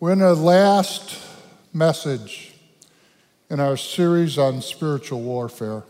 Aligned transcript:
We're 0.00 0.12
in 0.12 0.20
the 0.20 0.34
last 0.34 1.20
message 1.74 2.54
in 3.50 3.60
our 3.60 3.76
series 3.76 4.38
on 4.38 4.62
spiritual 4.62 5.20
warfare. 5.20 5.82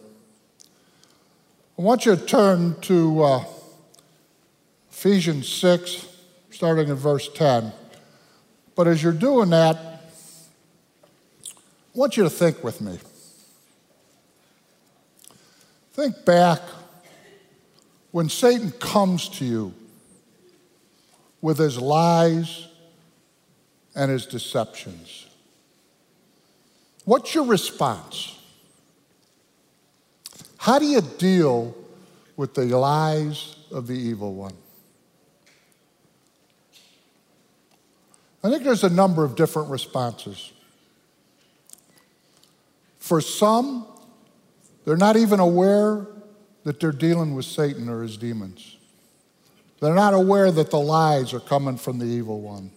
I 1.78 1.82
want 1.82 2.06
you 2.06 2.16
to 2.16 2.26
turn 2.26 2.74
to 2.80 3.22
uh, 3.22 3.44
Ephesians 4.90 5.48
6, 5.48 6.08
starting 6.50 6.88
in 6.88 6.96
verse 6.96 7.28
10. 7.32 7.72
But 8.74 8.88
as 8.88 9.00
you're 9.00 9.12
doing 9.12 9.50
that, 9.50 9.76
I 9.76 10.00
want 11.94 12.16
you 12.16 12.24
to 12.24 12.30
think 12.30 12.64
with 12.64 12.80
me. 12.80 12.98
Think 15.92 16.24
back 16.24 16.62
when 18.10 18.28
Satan 18.28 18.72
comes 18.72 19.28
to 19.28 19.44
you 19.44 19.72
with 21.40 21.58
his 21.58 21.78
lies 21.78 22.66
and 24.00 24.10
his 24.10 24.24
deceptions. 24.24 25.26
What's 27.04 27.34
your 27.34 27.44
response? 27.44 28.38
How 30.56 30.78
do 30.78 30.86
you 30.86 31.02
deal 31.02 31.76
with 32.34 32.54
the 32.54 32.64
lies 32.64 33.56
of 33.70 33.86
the 33.86 33.92
evil 33.92 34.32
one? 34.32 34.54
I 38.42 38.48
think 38.48 38.64
there's 38.64 38.84
a 38.84 38.88
number 38.88 39.22
of 39.22 39.36
different 39.36 39.68
responses. 39.68 40.50
For 43.00 43.20
some, 43.20 43.86
they're 44.86 44.96
not 44.96 45.18
even 45.18 45.40
aware 45.40 46.06
that 46.64 46.80
they're 46.80 46.90
dealing 46.90 47.34
with 47.34 47.44
Satan 47.44 47.90
or 47.90 48.00
his 48.00 48.16
demons. 48.16 48.78
They're 49.78 49.94
not 49.94 50.14
aware 50.14 50.50
that 50.50 50.70
the 50.70 50.80
lies 50.80 51.34
are 51.34 51.40
coming 51.40 51.76
from 51.76 51.98
the 51.98 52.06
evil 52.06 52.40
one. 52.40 52.70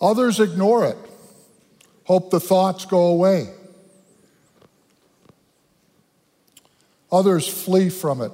Others 0.00 0.40
ignore 0.40 0.86
it, 0.86 0.98
hope 2.04 2.30
the 2.30 2.40
thoughts 2.40 2.84
go 2.84 3.06
away. 3.06 3.48
Others 7.10 7.46
flee 7.46 7.90
from 7.90 8.20
it 8.20 8.32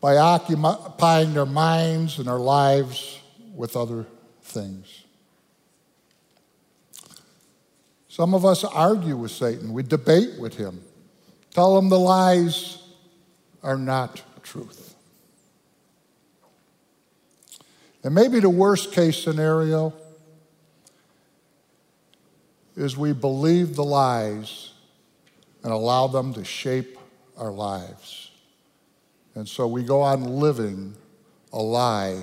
by 0.00 0.16
occupying 0.16 1.32
their 1.32 1.46
minds 1.46 2.18
and 2.18 2.26
their 2.26 2.38
lives 2.38 3.20
with 3.54 3.76
other 3.76 4.04
things. 4.42 5.04
Some 8.08 8.34
of 8.34 8.44
us 8.44 8.64
argue 8.64 9.16
with 9.16 9.30
Satan, 9.30 9.72
we 9.72 9.82
debate 9.82 10.38
with 10.38 10.56
him, 10.58 10.82
tell 11.52 11.78
him 11.78 11.88
the 11.88 11.98
lies 11.98 12.82
are 13.62 13.78
not 13.78 14.20
truth. 14.42 14.94
And 18.04 18.14
maybe 18.14 18.40
the 18.40 18.50
worst 18.50 18.92
case 18.92 19.22
scenario 19.22 19.94
is 22.76 22.96
we 22.96 23.12
believe 23.12 23.76
the 23.76 23.84
lies 23.84 24.72
and 25.62 25.72
allow 25.72 26.06
them 26.06 26.32
to 26.34 26.44
shape 26.44 26.98
our 27.36 27.50
lives. 27.50 28.30
And 29.34 29.48
so 29.48 29.66
we 29.66 29.82
go 29.82 30.02
on 30.02 30.24
living 30.24 30.94
a 31.52 31.60
lie 31.60 32.22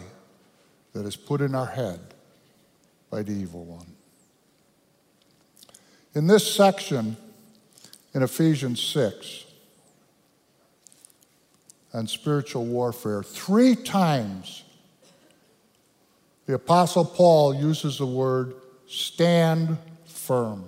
that 0.93 1.05
is 1.05 1.15
put 1.15 1.41
in 1.41 1.55
our 1.55 1.65
head 1.65 1.99
by 3.09 3.23
the 3.23 3.31
evil 3.31 3.63
one. 3.63 3.85
In 6.15 6.27
this 6.27 6.51
section 6.51 7.15
in 8.13 8.23
Ephesians 8.23 8.81
6 8.81 9.45
on 11.93 12.07
spiritual 12.07 12.65
warfare, 12.65 13.23
three 13.23 13.75
times 13.75 14.63
the 16.45 16.55
Apostle 16.55 17.05
Paul 17.05 17.53
uses 17.53 17.99
the 17.99 18.05
word 18.05 18.55
stand 18.87 19.77
firm. 20.29 20.63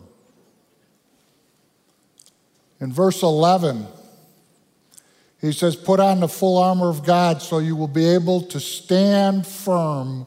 In 2.80 2.92
verse 2.92 3.22
11, 3.22 3.86
he 5.40 5.52
says, 5.52 5.76
Put 5.76 6.00
on 6.00 6.20
the 6.20 6.28
full 6.28 6.58
armor 6.58 6.90
of 6.90 7.06
God 7.06 7.44
so 7.44 7.60
you 7.60 7.76
will 7.76 7.88
be 7.88 8.08
able 8.08 8.42
to 8.42 8.60
stand 8.60 9.46
firm 9.46 10.26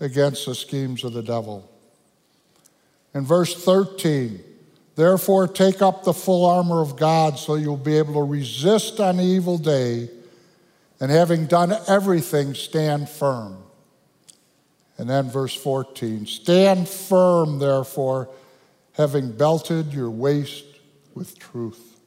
against 0.00 0.46
the 0.46 0.54
schemes 0.54 1.04
of 1.04 1.12
the 1.12 1.22
devil. 1.22 1.70
In 3.12 3.26
verse 3.26 3.54
13, 3.62 4.40
therefore 4.96 5.46
take 5.46 5.82
up 5.82 6.02
the 6.04 6.14
full 6.14 6.46
armor 6.46 6.80
of 6.80 6.96
God 6.96 7.38
so 7.38 7.56
you'll 7.56 7.76
be 7.76 7.98
able 7.98 8.14
to 8.14 8.22
resist 8.22 8.98
on 8.98 9.18
the 9.18 9.24
evil 9.24 9.58
day, 9.58 10.08
and 11.00 11.10
having 11.10 11.44
done 11.44 11.74
everything, 11.86 12.54
stand 12.54 13.10
firm. 13.10 13.58
And 14.96 15.08
then 15.08 15.28
verse 15.30 15.54
14, 15.54 16.24
stand 16.24 16.88
firm, 16.88 17.58
therefore, 17.58 18.30
having 19.00 19.32
belted 19.32 19.94
your 19.94 20.10
waist 20.10 20.62
with 21.14 21.38
truth. 21.38 21.98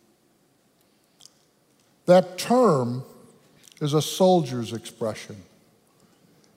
That 2.05 2.37
term 2.37 3.03
is 3.81 3.95
a 3.95 4.01
soldier's 4.01 4.73
expression, 4.73 5.37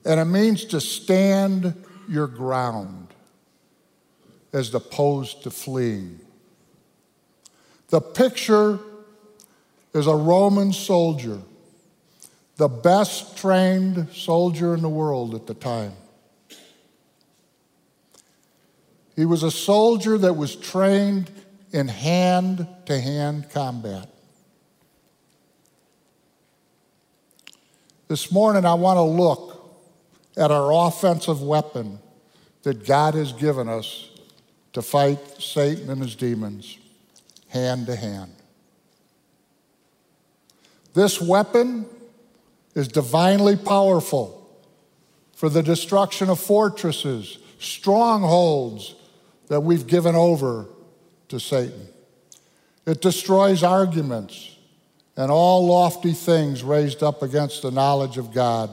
and 0.05 0.19
it 0.19 0.25
means 0.25 0.63
to 0.65 0.79
stand 0.79 1.73
your 2.07 2.27
ground 2.27 3.07
as 4.53 4.71
opposed 4.75 5.41
to 5.41 5.49
fleeing. 5.49 6.19
The 7.89 7.99
picture 7.99 8.77
is 9.95 10.05
a 10.05 10.15
Roman 10.15 10.71
soldier, 10.71 11.39
the 12.57 12.67
best 12.67 13.37
trained 13.37 14.09
soldier 14.13 14.75
in 14.75 14.83
the 14.83 14.89
world 14.89 15.33
at 15.33 15.47
the 15.47 15.55
time. 15.55 15.93
He 19.17 19.25
was 19.25 19.41
a 19.41 19.49
soldier 19.49 20.15
that 20.19 20.35
was 20.35 20.55
trained 20.55 21.31
in 21.71 21.87
hand 21.87 22.67
to 22.85 23.01
hand 23.01 23.49
combat. 23.49 24.07
This 28.07 28.31
morning, 28.31 28.63
I 28.63 28.75
want 28.75 28.97
to 28.97 29.01
look 29.01 29.75
at 30.37 30.51
our 30.51 30.87
offensive 30.87 31.41
weapon 31.41 31.97
that 32.61 32.85
God 32.85 33.15
has 33.15 33.33
given 33.33 33.67
us 33.67 34.11
to 34.73 34.83
fight 34.83 35.41
Satan 35.41 35.89
and 35.89 36.01
his 36.01 36.15
demons 36.15 36.77
hand 37.49 37.87
to 37.87 37.95
hand. 37.95 38.31
This 40.93 41.19
weapon 41.19 41.87
is 42.75 42.87
divinely 42.87 43.55
powerful 43.55 44.47
for 45.33 45.49
the 45.49 45.63
destruction 45.63 46.29
of 46.29 46.39
fortresses, 46.39 47.39
strongholds 47.59 48.93
that 49.47 49.61
we've 49.61 49.87
given 49.87 50.15
over 50.15 50.65
to 51.29 51.39
Satan. 51.39 51.87
It 52.85 53.01
destroys 53.01 53.63
arguments 53.63 54.55
and 55.17 55.31
all 55.31 55.67
lofty 55.67 56.13
things 56.13 56.63
raised 56.63 57.03
up 57.03 57.23
against 57.23 57.63
the 57.63 57.71
knowledge 57.71 58.17
of 58.17 58.33
God. 58.33 58.69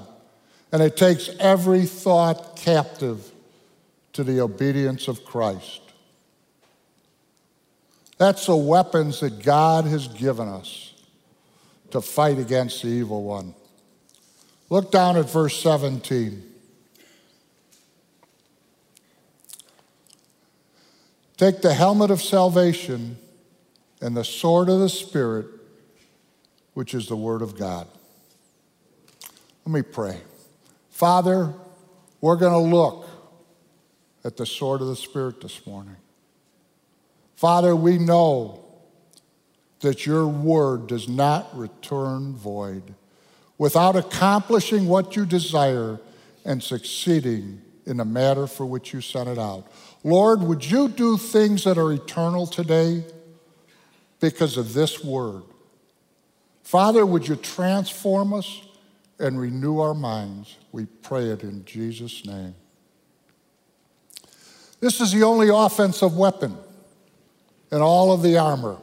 And 0.70 0.82
it 0.82 0.96
takes 0.96 1.30
every 1.40 1.86
thought 1.86 2.56
captive 2.56 3.30
to 4.12 4.22
the 4.22 4.40
obedience 4.40 5.08
of 5.08 5.24
Christ. 5.24 5.80
That's 8.18 8.46
the 8.46 8.56
weapons 8.56 9.20
that 9.20 9.42
God 9.42 9.86
has 9.86 10.06
given 10.06 10.48
us 10.48 10.94
to 11.90 12.00
fight 12.00 12.38
against 12.38 12.82
the 12.82 12.88
evil 12.88 13.24
one. 13.24 13.54
Look 14.70 14.90
down 14.90 15.16
at 15.16 15.30
verse 15.30 15.60
17. 15.60 16.53
Take 21.36 21.62
the 21.62 21.74
helmet 21.74 22.10
of 22.10 22.22
salvation 22.22 23.18
and 24.00 24.16
the 24.16 24.24
sword 24.24 24.68
of 24.68 24.80
the 24.80 24.88
Spirit 24.88 25.46
which 26.74 26.94
is 26.94 27.08
the 27.08 27.16
Word 27.16 27.42
of 27.42 27.58
God. 27.58 27.86
Let 29.64 29.72
me 29.72 29.82
pray. 29.82 30.20
Father, 30.90 31.52
we're 32.20 32.36
going 32.36 32.52
to 32.52 32.76
look 32.76 33.08
at 34.24 34.36
the 34.36 34.46
sword 34.46 34.80
of 34.80 34.88
the 34.88 34.96
Spirit 34.96 35.40
this 35.40 35.66
morning. 35.66 35.96
Father, 37.36 37.74
we 37.74 37.98
know 37.98 38.64
that 39.80 40.06
your 40.06 40.26
word 40.26 40.86
does 40.86 41.08
not 41.08 41.56
return 41.56 42.34
void 42.34 42.94
without 43.58 43.96
accomplishing 43.96 44.86
what 44.86 45.14
you 45.14 45.26
desire 45.26 46.00
and 46.44 46.62
succeeding 46.62 47.60
in 47.86 47.98
the 47.98 48.04
matter 48.04 48.46
for 48.46 48.64
which 48.64 48.94
you 48.94 49.00
sent 49.00 49.28
it 49.28 49.38
out. 49.38 49.70
Lord, 50.04 50.42
would 50.42 50.70
you 50.70 50.88
do 50.88 51.16
things 51.16 51.64
that 51.64 51.78
are 51.78 51.90
eternal 51.90 52.46
today 52.46 53.04
because 54.20 54.58
of 54.58 54.74
this 54.74 55.02
word? 55.02 55.42
Father, 56.62 57.06
would 57.06 57.26
you 57.26 57.36
transform 57.36 58.34
us 58.34 58.62
and 59.18 59.40
renew 59.40 59.80
our 59.80 59.94
minds? 59.94 60.58
We 60.72 60.84
pray 60.84 61.30
it 61.30 61.42
in 61.42 61.64
Jesus' 61.64 62.26
name. 62.26 62.54
This 64.80 65.00
is 65.00 65.12
the 65.12 65.22
only 65.22 65.48
offensive 65.48 66.14
weapon 66.14 66.58
in 67.72 67.80
all 67.80 68.12
of 68.12 68.20
the 68.20 68.36
armor. 68.36 68.76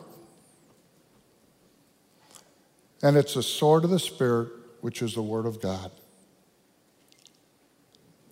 And 3.03 3.15
it's 3.15 3.35
the 3.35 3.43
sword 3.43 3.83
of 3.83 3.91
the 3.91 3.99
Spirit, 3.99 4.49
which 4.81 5.03
is 5.03 5.13
the 5.13 5.21
Word 5.21 5.45
of 5.45 5.61
God. 5.61 5.91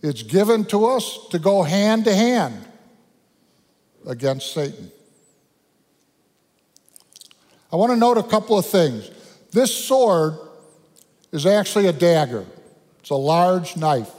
It's 0.01 0.23
given 0.23 0.65
to 0.65 0.85
us 0.85 1.27
to 1.29 1.37
go 1.37 1.61
hand 1.61 2.05
to 2.05 2.15
hand 2.15 2.65
against 4.05 4.53
Satan. 4.53 4.91
I 7.71 7.75
want 7.75 7.91
to 7.91 7.95
note 7.95 8.17
a 8.17 8.23
couple 8.23 8.57
of 8.57 8.65
things. 8.65 9.09
This 9.51 9.73
sword 9.73 10.33
is 11.31 11.45
actually 11.45 11.87
a 11.87 11.93
dagger, 11.93 12.45
it's 12.99 13.09
a 13.09 13.15
large 13.15 13.77
knife. 13.77 14.11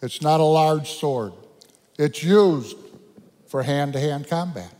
It's 0.00 0.22
not 0.22 0.38
a 0.38 0.44
large 0.44 0.92
sword, 0.92 1.32
it's 1.98 2.22
used 2.22 2.76
for 3.48 3.62
hand 3.62 3.94
to 3.94 4.00
hand 4.00 4.28
combat. 4.28 4.72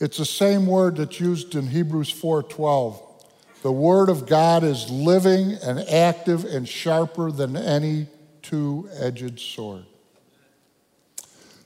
It's 0.00 0.16
the 0.16 0.24
same 0.24 0.66
word 0.66 0.96
that's 0.96 1.18
used 1.18 1.54
in 1.54 1.66
Hebrews 1.68 2.10
4:12. 2.10 3.02
The 3.62 3.72
word 3.72 4.08
of 4.08 4.26
God 4.26 4.62
is 4.62 4.88
living 4.88 5.54
and 5.54 5.80
active 5.80 6.44
and 6.44 6.68
sharper 6.68 7.32
than 7.32 7.56
any 7.56 8.06
two-edged 8.48 9.38
sword. 9.38 9.84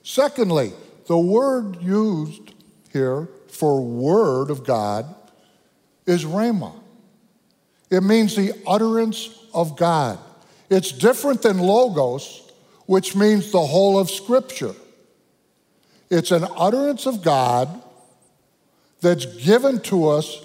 Secondly, 0.03 0.73
the 1.07 1.17
word 1.17 1.81
used 1.81 2.53
here 2.91 3.29
for 3.47 3.81
word 3.81 4.49
of 4.49 4.65
God 4.65 5.05
is 6.05 6.25
rhema. 6.25 6.73
It 7.89 8.01
means 8.01 8.35
the 8.35 8.53
utterance 8.67 9.29
of 9.53 9.77
God. 9.77 10.19
It's 10.69 10.91
different 10.91 11.41
than 11.41 11.59
logos, 11.59 12.51
which 12.85 13.15
means 13.15 13.51
the 13.51 13.61
whole 13.61 13.97
of 13.97 14.09
Scripture. 14.09 14.73
It's 16.09 16.31
an 16.31 16.45
utterance 16.57 17.05
of 17.05 17.21
God 17.21 17.81
that's 18.99 19.25
given 19.25 19.79
to 19.81 20.09
us 20.09 20.43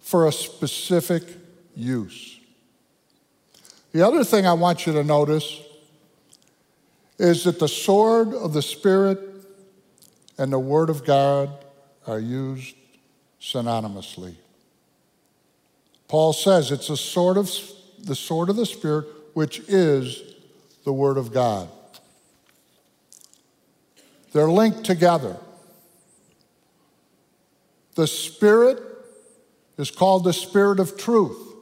for 0.00 0.26
a 0.26 0.32
specific 0.32 1.22
use. 1.76 2.40
The 3.92 4.06
other 4.06 4.24
thing 4.24 4.46
I 4.46 4.52
want 4.52 4.86
you 4.86 4.92
to 4.94 5.04
notice 5.04 5.60
is 7.18 7.44
that 7.44 7.58
the 7.58 7.68
sword 7.68 8.34
of 8.34 8.52
the 8.52 8.62
Spirit 8.62 9.18
and 10.38 10.52
the 10.52 10.58
Word 10.58 10.90
of 10.90 11.04
God 11.04 11.50
are 12.06 12.20
used 12.20 12.74
synonymously. 13.40 14.34
Paul 16.08 16.32
says 16.32 16.70
it's 16.70 16.90
a 16.90 16.96
sword 16.96 17.36
of 17.36 17.50
the 17.98 18.14
sword 18.14 18.50
of 18.50 18.56
the 18.56 18.66
Spirit, 18.66 19.06
which 19.34 19.60
is 19.68 20.22
the 20.84 20.92
Word 20.92 21.16
of 21.16 21.32
God. 21.32 21.68
They're 24.32 24.50
linked 24.50 24.84
together. 24.84 25.36
The 27.94 28.06
Spirit 28.06 28.78
is 29.78 29.90
called 29.90 30.24
the 30.24 30.32
Spirit 30.32 30.78
of 30.78 30.96
truth. 30.96 31.54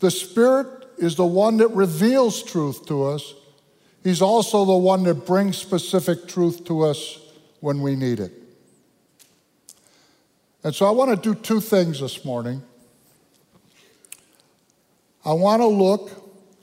The 0.00 0.10
Spirit 0.10 0.66
is 0.98 1.16
the 1.16 1.26
one 1.26 1.58
that 1.58 1.68
reveals 1.68 2.42
truth 2.42 2.86
to 2.86 3.04
us. 3.04 3.34
He's 4.04 4.20
also 4.20 4.66
the 4.66 4.76
one 4.76 5.02
that 5.04 5.26
brings 5.26 5.56
specific 5.56 6.28
truth 6.28 6.64
to 6.66 6.82
us 6.82 7.18
when 7.60 7.80
we 7.80 7.96
need 7.96 8.20
it. 8.20 8.32
And 10.62 10.74
so 10.74 10.86
I 10.86 10.90
want 10.90 11.10
to 11.10 11.34
do 11.34 11.38
two 11.40 11.60
things 11.60 12.00
this 12.00 12.22
morning. 12.24 12.62
I 15.24 15.32
want 15.32 15.62
to 15.62 15.66
look 15.66 16.10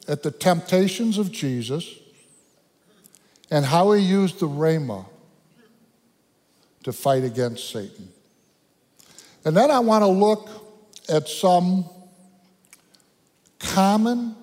at 0.07 0.21
the 0.21 0.29
temptations 0.29 1.17
of 1.17 1.31
Jesus 1.31 1.95
and 3.49 3.65
how 3.65 3.91
he 3.91 4.03
used 4.03 4.39
the 4.39 4.47
Rhema 4.47 5.07
to 6.83 6.93
fight 6.93 7.23
against 7.23 7.71
Satan. 7.71 8.09
And 9.45 9.57
then 9.57 9.71
I 9.71 9.79
want 9.79 10.03
to 10.03 10.07
look 10.07 10.47
at 11.09 11.27
some 11.27 11.85
common 13.57 14.35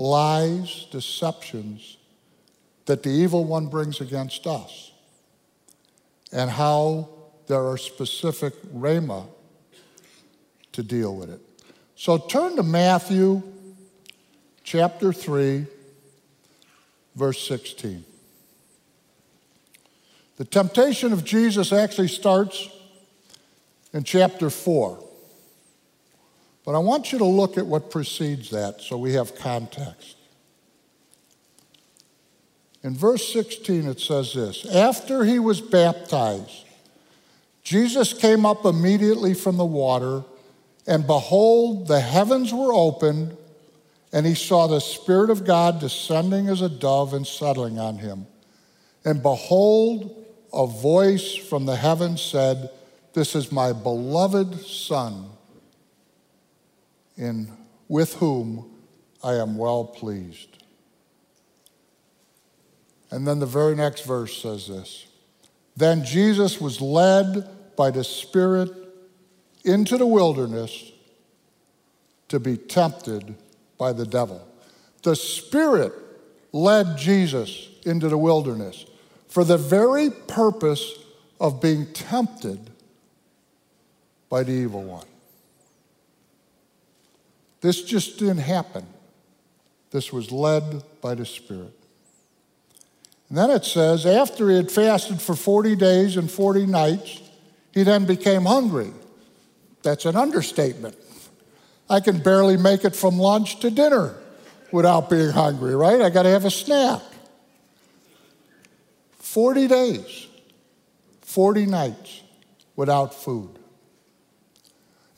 lies, 0.00 0.86
deceptions 0.90 1.98
that 2.86 3.02
the 3.02 3.10
evil 3.10 3.44
one 3.44 3.66
brings 3.66 4.00
against 4.00 4.46
us, 4.46 4.92
and 6.32 6.50
how 6.50 7.08
there 7.46 7.62
are 7.66 7.76
specific 7.76 8.54
rhema 8.72 9.26
to 10.72 10.82
deal 10.82 11.14
with 11.14 11.28
it. 11.30 11.40
So 11.96 12.16
turn 12.16 12.56
to 12.56 12.62
Matthew 12.62 13.42
chapter 14.64 15.12
3, 15.12 15.66
verse 17.14 17.46
16. 17.46 18.04
The 20.38 20.44
temptation 20.46 21.12
of 21.12 21.24
Jesus 21.24 21.72
actually 21.74 22.08
starts 22.08 22.70
in 23.92 24.04
chapter 24.04 24.48
4. 24.48 25.09
But 26.70 26.76
I 26.76 26.82
want 26.82 27.10
you 27.10 27.18
to 27.18 27.24
look 27.24 27.58
at 27.58 27.66
what 27.66 27.90
precedes 27.90 28.50
that 28.50 28.80
so 28.80 28.96
we 28.96 29.14
have 29.14 29.34
context. 29.34 30.16
In 32.84 32.94
verse 32.94 33.32
16, 33.32 33.88
it 33.88 33.98
says 33.98 34.34
this 34.34 34.64
After 34.66 35.24
he 35.24 35.40
was 35.40 35.60
baptized, 35.60 36.64
Jesus 37.64 38.12
came 38.12 38.46
up 38.46 38.64
immediately 38.64 39.34
from 39.34 39.56
the 39.56 39.64
water, 39.64 40.22
and 40.86 41.08
behold, 41.08 41.88
the 41.88 41.98
heavens 41.98 42.54
were 42.54 42.72
opened, 42.72 43.36
and 44.12 44.24
he 44.24 44.36
saw 44.36 44.68
the 44.68 44.78
Spirit 44.78 45.30
of 45.30 45.44
God 45.44 45.80
descending 45.80 46.46
as 46.46 46.62
a 46.62 46.68
dove 46.68 47.14
and 47.14 47.26
settling 47.26 47.80
on 47.80 47.98
him. 47.98 48.28
And 49.04 49.24
behold, 49.24 50.24
a 50.52 50.68
voice 50.68 51.34
from 51.34 51.66
the 51.66 51.74
heavens 51.74 52.22
said, 52.22 52.70
this 53.12 53.34
is 53.34 53.50
my 53.50 53.72
beloved 53.72 54.60
Son, 54.64 55.30
in 57.20 57.48
with 57.88 58.14
whom 58.14 58.70
I 59.22 59.34
am 59.34 59.56
well 59.56 59.84
pleased. 59.84 60.64
And 63.10 63.26
then 63.26 63.38
the 63.38 63.46
very 63.46 63.76
next 63.76 64.02
verse 64.02 64.40
says 64.40 64.66
this 64.66 65.06
Then 65.76 66.04
Jesus 66.04 66.60
was 66.60 66.80
led 66.80 67.76
by 67.76 67.90
the 67.90 68.04
Spirit 68.04 68.70
into 69.64 69.98
the 69.98 70.06
wilderness 70.06 70.92
to 72.28 72.40
be 72.40 72.56
tempted 72.56 73.34
by 73.76 73.92
the 73.92 74.06
devil. 74.06 74.46
The 75.02 75.16
Spirit 75.16 75.92
led 76.52 76.96
Jesus 76.96 77.68
into 77.84 78.08
the 78.08 78.18
wilderness 78.18 78.86
for 79.28 79.44
the 79.44 79.58
very 79.58 80.10
purpose 80.10 80.94
of 81.40 81.60
being 81.60 81.92
tempted 81.92 82.70
by 84.28 84.42
the 84.42 84.52
evil 84.52 84.82
one. 84.82 85.06
This 87.60 87.82
just 87.82 88.18
didn't 88.18 88.38
happen. 88.38 88.86
This 89.90 90.12
was 90.12 90.30
led 90.30 90.82
by 91.00 91.14
the 91.14 91.26
Spirit. 91.26 91.74
And 93.28 93.38
then 93.38 93.50
it 93.50 93.64
says, 93.64 94.06
after 94.06 94.50
he 94.50 94.56
had 94.56 94.70
fasted 94.70 95.20
for 95.20 95.34
40 95.34 95.76
days 95.76 96.16
and 96.16 96.30
40 96.30 96.66
nights, 96.66 97.20
he 97.72 97.82
then 97.82 98.04
became 98.04 98.44
hungry. 98.44 98.92
That's 99.82 100.04
an 100.04 100.16
understatement. 100.16 100.96
I 101.88 102.00
can 102.00 102.18
barely 102.18 102.56
make 102.56 102.84
it 102.84 102.94
from 102.94 103.18
lunch 103.18 103.60
to 103.60 103.70
dinner 103.70 104.14
without 104.72 105.10
being 105.10 105.30
hungry, 105.30 105.74
right? 105.74 106.00
I 106.00 106.10
got 106.10 106.22
to 106.24 106.30
have 106.30 106.44
a 106.44 106.50
snack. 106.50 107.02
40 109.18 109.68
days, 109.68 110.26
40 111.22 111.66
nights 111.66 112.22
without 112.74 113.14
food. 113.14 113.58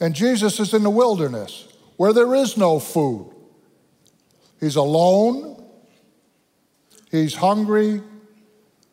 And 0.00 0.14
Jesus 0.14 0.60
is 0.60 0.74
in 0.74 0.82
the 0.82 0.90
wilderness 0.90 1.71
where 2.02 2.12
there 2.12 2.34
is 2.34 2.56
no 2.56 2.80
food. 2.80 3.32
He's 4.58 4.74
alone, 4.74 5.64
he's 7.12 7.36
hungry, 7.36 8.02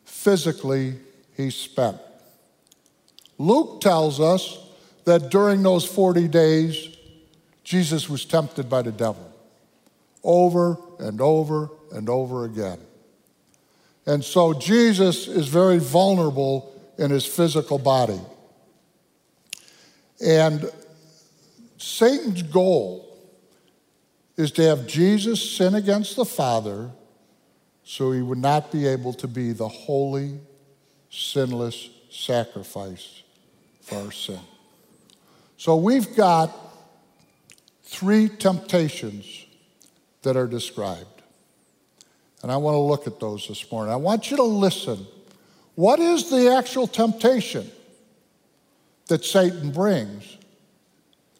physically, 0.04 0.94
he's 1.36 1.56
spent. 1.56 1.98
Luke 3.36 3.80
tells 3.80 4.20
us 4.20 4.64
that 5.06 5.28
during 5.28 5.64
those 5.64 5.84
40 5.84 6.28
days, 6.28 6.96
Jesus 7.64 8.08
was 8.08 8.24
tempted 8.24 8.70
by 8.70 8.82
the 8.82 8.92
devil 8.92 9.28
over 10.22 10.78
and 11.00 11.20
over 11.20 11.68
and 11.90 12.08
over 12.08 12.44
again. 12.44 12.78
And 14.06 14.24
so 14.24 14.54
Jesus 14.54 15.26
is 15.26 15.48
very 15.48 15.80
vulnerable 15.80 16.72
in 16.96 17.10
his 17.10 17.26
physical 17.26 17.78
body. 17.78 18.20
And 20.24 20.70
Satan's 21.80 22.42
goal 22.42 23.06
is 24.36 24.52
to 24.52 24.62
have 24.62 24.86
Jesus 24.86 25.56
sin 25.56 25.74
against 25.74 26.14
the 26.14 26.26
Father 26.26 26.90
so 27.84 28.12
he 28.12 28.20
would 28.20 28.38
not 28.38 28.70
be 28.70 28.86
able 28.86 29.14
to 29.14 29.26
be 29.26 29.52
the 29.52 29.66
holy, 29.66 30.38
sinless 31.08 31.88
sacrifice 32.10 33.22
for 33.80 33.96
our 33.96 34.12
sin. 34.12 34.40
So 35.56 35.76
we've 35.76 36.14
got 36.14 36.54
three 37.82 38.28
temptations 38.28 39.46
that 40.20 40.36
are 40.36 40.46
described. 40.46 41.22
And 42.42 42.52
I 42.52 42.58
want 42.58 42.74
to 42.74 42.78
look 42.78 43.06
at 43.06 43.18
those 43.20 43.48
this 43.48 43.72
morning. 43.72 43.90
I 43.90 43.96
want 43.96 44.30
you 44.30 44.36
to 44.36 44.42
listen. 44.42 45.06
What 45.76 45.98
is 45.98 46.28
the 46.28 46.52
actual 46.52 46.86
temptation 46.86 47.70
that 49.08 49.24
Satan 49.24 49.70
brings? 49.70 50.36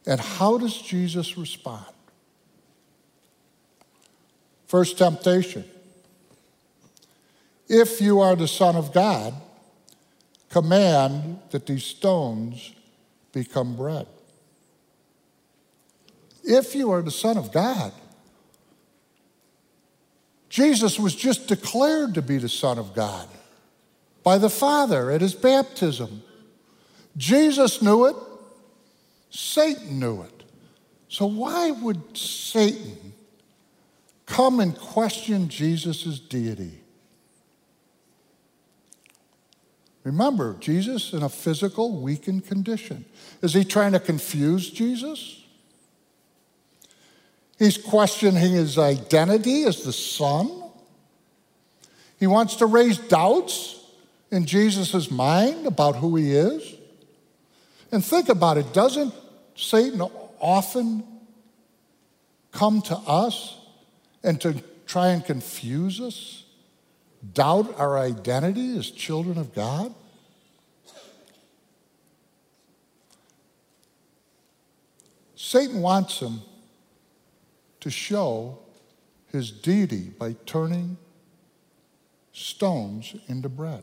And 0.07 0.21
how 0.21 0.59
does 0.59 0.81
Jesus 0.81 1.37
respond? 1.37 1.85
First 4.67 4.99
temptation. 4.99 5.65
If 7.69 8.01
you 8.01 8.21
are 8.21 8.35
the 8.35 8.49
Son 8.49 8.77
of 8.77 8.93
God, 8.93 9.35
command 10.49 11.39
that 11.51 11.67
these 11.67 11.85
stones 11.85 12.73
become 13.33 13.77
bread. 13.77 14.07
If 16.43 16.75
you 16.75 16.91
are 16.91 17.03
the 17.03 17.11
Son 17.11 17.37
of 17.37 17.53
God, 17.53 17.93
Jesus 20.49 20.99
was 20.99 21.15
just 21.15 21.47
declared 21.47 22.15
to 22.15 22.23
be 22.23 22.39
the 22.39 22.49
Son 22.49 22.79
of 22.79 22.95
God 22.95 23.29
by 24.25 24.37
the 24.37 24.51
Father 24.51 25.11
at 25.11 25.21
his 25.21 25.35
baptism. 25.35 26.23
Jesus 27.17 27.81
knew 27.81 28.07
it, 28.07 28.17
Satan 29.31 29.99
knew 30.01 30.23
it. 30.23 30.43
So, 31.09 31.27
why 31.27 31.71
would 31.71 32.17
Satan 32.17 33.15
come 34.27 34.61
and 34.61 34.77
question 34.77 35.49
Jesus' 35.49 36.19
deity? 36.19 36.81
Remember, 40.03 40.57
Jesus 40.61 41.13
in 41.13 41.23
a 41.23 41.29
physical, 41.29 42.01
weakened 42.01 42.47
condition. 42.47 43.05
Is 43.43 43.55
he 43.55 43.65
trying 43.65 43.93
to 43.93 44.01
confuse 44.01 44.71
Jesus? 44.71 45.45
He's 47.59 47.77
questioning 47.77 48.53
his 48.53 48.79
identity 48.79 49.65
as 49.65 49.83
the 49.83 49.93
Son. 49.93 50.63
He 52.19 52.27
wants 52.27 52.57
to 52.57 52.67
raise 52.67 52.99
doubts 52.99 53.85
in 54.31 54.47
Jesus' 54.47 55.11
mind 55.11 55.67
about 55.67 55.97
who 55.97 56.17
he 56.17 56.33
is. 56.33 56.75
And 57.93 58.05
think 58.05 58.29
about 58.29 58.57
it 58.57 58.73
doesn't 58.73 59.13
Satan 59.61 60.01
often 60.39 61.05
come 62.51 62.81
to 62.81 62.97
us 62.97 63.59
and 64.23 64.41
to 64.41 64.63
try 64.87 65.09
and 65.09 65.23
confuse 65.23 66.01
us, 66.01 66.45
doubt 67.35 67.79
our 67.79 67.99
identity 67.99 68.79
as 68.79 68.91
children 68.91 69.37
of 69.37 69.55
God? 69.55 69.95
Satan 75.37 75.83
wants 75.83 76.21
him 76.21 76.41
to 77.81 77.91
show 77.91 78.59
his 79.31 79.51
deity 79.51 80.09
by 80.19 80.37
turning 80.47 80.97
stones 82.33 83.15
into 83.29 83.51
bread. 83.51 83.83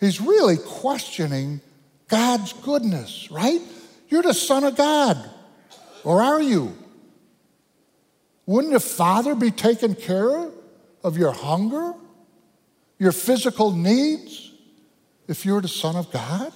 He's 0.00 0.20
really 0.20 0.58
questioning 0.58 1.62
God's 2.08 2.52
goodness, 2.52 3.30
right? 3.30 3.60
You're 4.08 4.22
the 4.22 4.34
Son 4.34 4.64
of 4.64 4.76
God, 4.76 5.18
or 6.04 6.22
are 6.22 6.42
you? 6.42 6.76
Wouldn't 8.46 8.70
your 8.70 8.80
Father 8.80 9.34
be 9.34 9.50
taking 9.50 9.94
care 9.94 10.50
of 11.02 11.16
your 11.16 11.32
hunger, 11.32 11.94
your 12.98 13.12
physical 13.12 13.72
needs, 13.72 14.52
if 15.26 15.46
you're 15.46 15.60
the 15.60 15.68
Son 15.68 15.96
of 15.96 16.12
God? 16.12 16.52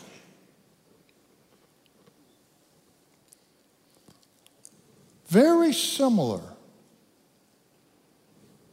Very 5.29 5.73
similar 5.73 6.41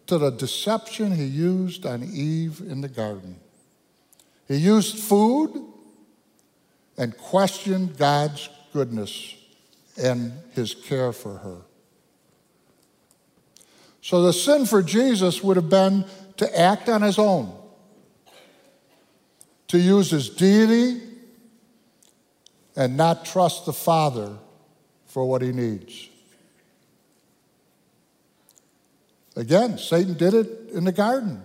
to 0.07 0.17
the 0.17 0.29
deception 0.29 1.11
he 1.11 1.25
used 1.25 1.85
on 1.85 2.03
Eve 2.03 2.61
in 2.61 2.81
the 2.81 2.87
garden. 2.87 3.37
He 4.47 4.57
used 4.57 4.99
food 4.99 5.73
and 6.97 7.17
questioned 7.17 7.97
God's 7.97 8.49
goodness 8.73 9.35
and 9.97 10.33
his 10.53 10.73
care 10.73 11.11
for 11.11 11.37
her. 11.37 11.61
So 14.01 14.21
the 14.21 14.33
sin 14.33 14.65
for 14.65 14.83
Jesus 14.83 15.43
would 15.43 15.57
have 15.57 15.69
been 15.69 16.05
to 16.37 16.59
act 16.59 16.89
on 16.89 17.01
his 17.01 17.17
own, 17.17 17.57
to 19.69 19.79
use 19.79 20.11
his 20.11 20.29
deity 20.29 21.01
and 22.75 22.97
not 22.97 23.25
trust 23.25 23.65
the 23.65 23.73
Father 23.73 24.37
for 25.05 25.27
what 25.27 25.41
he 25.41 25.51
needs. 25.51 26.09
Again, 29.35 29.77
Satan 29.77 30.13
did 30.13 30.33
it 30.33 30.69
in 30.71 30.83
the 30.83 30.91
garden. 30.91 31.41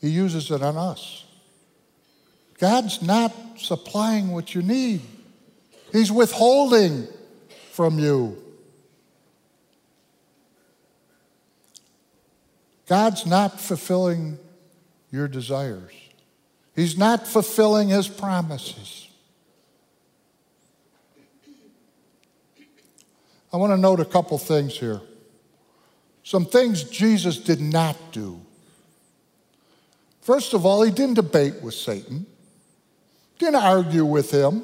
He 0.00 0.08
uses 0.08 0.50
it 0.50 0.62
on 0.62 0.76
us. 0.76 1.25
God's 2.58 3.02
not 3.02 3.32
supplying 3.58 4.32
what 4.32 4.54
you 4.54 4.62
need, 4.62 5.02
He's 5.92 6.10
withholding 6.10 7.06
from 7.72 7.98
you. 7.98 8.42
God's 12.86 13.26
not 13.26 13.60
fulfilling 13.60 14.38
your 15.10 15.26
desires. 15.26 15.92
He's 16.74 16.96
not 16.96 17.26
fulfilling 17.26 17.88
his 17.88 18.06
promises. 18.06 19.08
I 23.52 23.56
want 23.56 23.72
to 23.72 23.76
note 23.78 24.00
a 24.00 24.04
couple 24.04 24.36
things 24.38 24.78
here. 24.78 25.00
Some 26.22 26.44
things 26.44 26.84
Jesus 26.84 27.38
did 27.38 27.60
not 27.60 27.96
do. 28.12 28.40
First 30.20 30.52
of 30.54 30.66
all, 30.66 30.82
he 30.82 30.90
didn't 30.90 31.14
debate 31.14 31.62
with 31.62 31.74
Satan, 31.74 32.26
didn't 33.38 33.62
argue 33.62 34.04
with 34.04 34.30
him. 34.30 34.62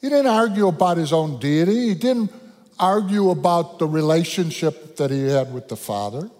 He 0.00 0.08
didn't 0.08 0.28
argue 0.28 0.68
about 0.68 0.96
his 0.96 1.12
own 1.12 1.38
deity. 1.40 1.88
He 1.88 1.94
didn't 1.94 2.32
argue 2.78 3.30
about 3.30 3.78
the 3.78 3.86
relationship 3.86 4.96
that 4.96 5.10
he 5.10 5.24
had 5.24 5.52
with 5.52 5.68
the 5.68 5.76
Father. 5.76 6.30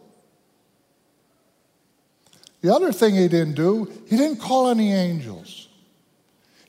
The 2.61 2.75
other 2.75 2.93
thing 2.93 3.15
he 3.15 3.29
didn't 3.29 3.55
do, 3.55 3.91
he 4.09 4.17
didn't 4.17 4.41
call 4.41 4.69
any 4.69 4.93
angels. 4.93 5.69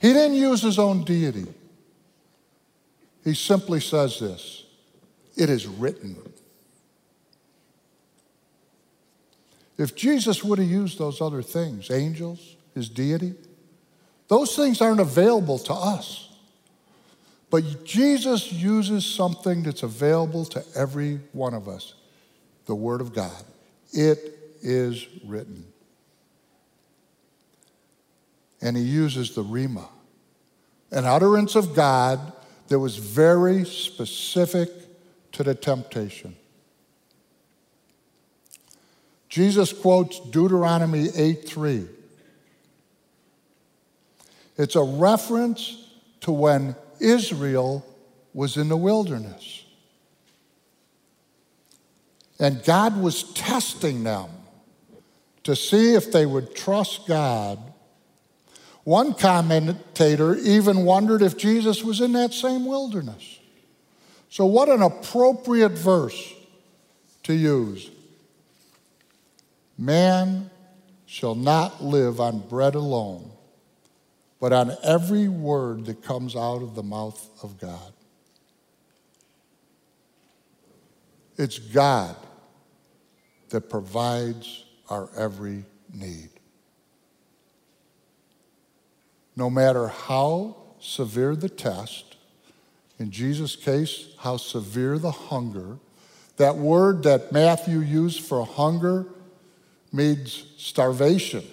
He 0.01 0.13
didn't 0.13 0.35
use 0.35 0.61
his 0.61 0.79
own 0.79 1.03
deity. 1.03 1.47
He 3.23 3.33
simply 3.33 3.79
says 3.79 4.19
this 4.19 4.65
it 5.35 5.49
is 5.49 5.67
written. 5.67 6.15
If 9.77 9.95
Jesus 9.95 10.43
would 10.43 10.59
have 10.59 10.67
used 10.69 10.99
those 10.99 11.21
other 11.21 11.41
things, 11.41 11.89
angels, 11.89 12.57
his 12.79 12.87
deity, 12.87 13.33
those 14.29 14.55
things 14.55 14.81
aren't 14.81 15.01
available 15.01 15.59
to 15.59 15.73
us. 15.73 16.29
But 17.49 17.83
Jesus 17.83 18.53
uses 18.53 19.05
something 19.05 19.63
that's 19.63 19.83
available 19.83 20.45
to 20.45 20.63
every 20.75 21.19
one 21.33 21.53
of 21.53 21.67
us 21.67 21.93
the 22.65 22.75
Word 22.75 23.01
of 23.01 23.13
God. 23.13 23.43
It 23.91 24.37
is 24.61 25.07
written. 25.25 25.65
And 28.61 28.77
he 28.77 28.83
uses 28.83 29.33
the 29.33 29.43
Rhema, 29.43 29.87
an 30.91 31.05
utterance 31.05 31.55
of 31.55 31.73
God 31.75 32.19
that 32.67 32.77
was 32.77 32.97
very 32.97 33.65
specific 33.65 34.69
to 35.31 35.43
the 35.43 35.55
temptation. 35.55 36.35
Jesus 39.29 39.73
quotes 39.73 40.19
Deuteronomy 40.19 41.09
8 41.15 41.47
3. 41.47 41.87
It's 44.59 44.75
a 44.75 44.83
reference 44.83 45.87
to 46.21 46.31
when 46.31 46.75
Israel 46.99 47.83
was 48.33 48.57
in 48.57 48.67
the 48.67 48.77
wilderness. 48.77 49.63
And 52.39 52.63
God 52.65 53.01
was 53.01 53.23
testing 53.33 54.03
them 54.03 54.29
to 55.43 55.55
see 55.55 55.93
if 55.93 56.11
they 56.11 56.25
would 56.25 56.55
trust 56.55 57.07
God. 57.07 57.57
One 58.83 59.13
commentator 59.13 60.35
even 60.35 60.83
wondered 60.83 61.21
if 61.21 61.37
Jesus 61.37 61.81
was 61.81 62.01
in 62.01 62.11
that 62.13 62.33
same 62.33 62.65
wilderness. 62.65 63.39
So, 64.29 64.45
what 64.45 64.67
an 64.67 64.81
appropriate 64.81 65.71
verse 65.71 66.33
to 67.23 67.33
use. 67.33 67.89
Man 69.77 70.49
shall 71.05 71.35
not 71.35 71.81
live 71.81 72.19
on 72.19 72.39
bread 72.39 72.75
alone, 72.75 73.31
but 74.39 74.53
on 74.53 74.75
every 74.83 75.27
word 75.27 75.85
that 75.85 76.03
comes 76.03 76.35
out 76.35 76.61
of 76.61 76.75
the 76.75 76.83
mouth 76.83 77.29
of 77.43 77.59
God. 77.59 77.93
It's 81.37 81.59
God 81.59 82.15
that 83.49 83.69
provides 83.69 84.65
our 84.89 85.09
every 85.17 85.65
need. 85.93 86.29
No 89.35 89.49
matter 89.49 89.87
how 89.87 90.55
severe 90.79 91.35
the 91.35 91.49
test, 91.49 92.17
in 92.97 93.11
Jesus' 93.11 93.55
case, 93.55 94.07
how 94.19 94.37
severe 94.37 94.97
the 94.97 95.11
hunger, 95.11 95.77
that 96.37 96.57
word 96.57 97.03
that 97.03 97.31
Matthew 97.31 97.79
used 97.79 98.21
for 98.21 98.45
hunger 98.45 99.05
means 99.91 100.45
starvation, 100.57 101.43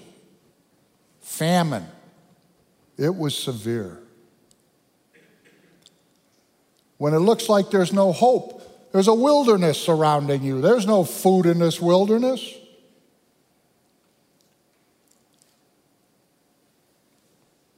famine. 1.20 1.86
It 2.96 3.14
was 3.14 3.36
severe. 3.36 4.00
when 6.98 7.14
it 7.14 7.18
looks 7.18 7.48
like 7.48 7.70
there's 7.70 7.92
no 7.92 8.12
hope. 8.12 8.62
There's 8.92 9.08
a 9.08 9.14
wilderness 9.14 9.80
surrounding 9.80 10.42
you, 10.42 10.60
there's 10.60 10.86
no 10.86 11.04
food 11.04 11.46
in 11.46 11.58
this 11.58 11.80
wilderness. 11.80 12.54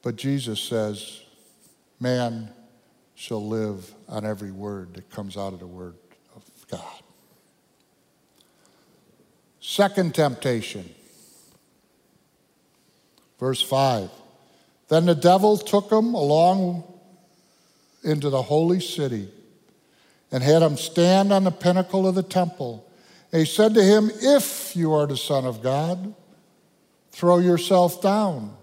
But 0.03 0.17
Jesus 0.17 0.61
says, 0.61 1.23
Man 2.01 2.51
shall 3.17 3.45
live 3.45 3.93
on 4.09 4.25
every 4.25 4.53
word 4.53 4.95
that 4.95 5.11
comes 5.11 5.37
out 5.37 5.53
of 5.53 5.59
the 5.59 5.67
word 5.67 5.97
of 6.37 6.69
God. 6.71 7.03
Second 9.61 10.15
temptation, 10.15 10.89
verse 13.41 13.61
5. 13.61 14.09
Then 14.89 15.07
the 15.07 15.15
devil 15.15 15.57
took 15.57 15.91
him 15.91 16.15
along 16.15 16.85
into 18.03 18.31
the 18.31 18.43
holy 18.43 18.81
city 18.81 19.29
and 20.33 20.43
had 20.43 20.63
him 20.63 20.77
stand 20.77 21.33
on 21.33 21.45
the 21.45 21.51
pinnacle 21.51 22.07
of 22.07 22.15
the 22.15 22.23
temple. 22.23 22.87
And 23.33 23.41
he 23.41 23.47
said 23.47 23.75
to 23.75 23.83
him, 23.83 24.11
If 24.15 24.75
you 24.75 24.95
are 24.95 25.07
the 25.07 25.17
Son 25.17 25.45
of 25.45 25.63
God, 25.63 26.15
throw 27.13 27.39
yourself 27.39 28.01
down, 28.01 28.57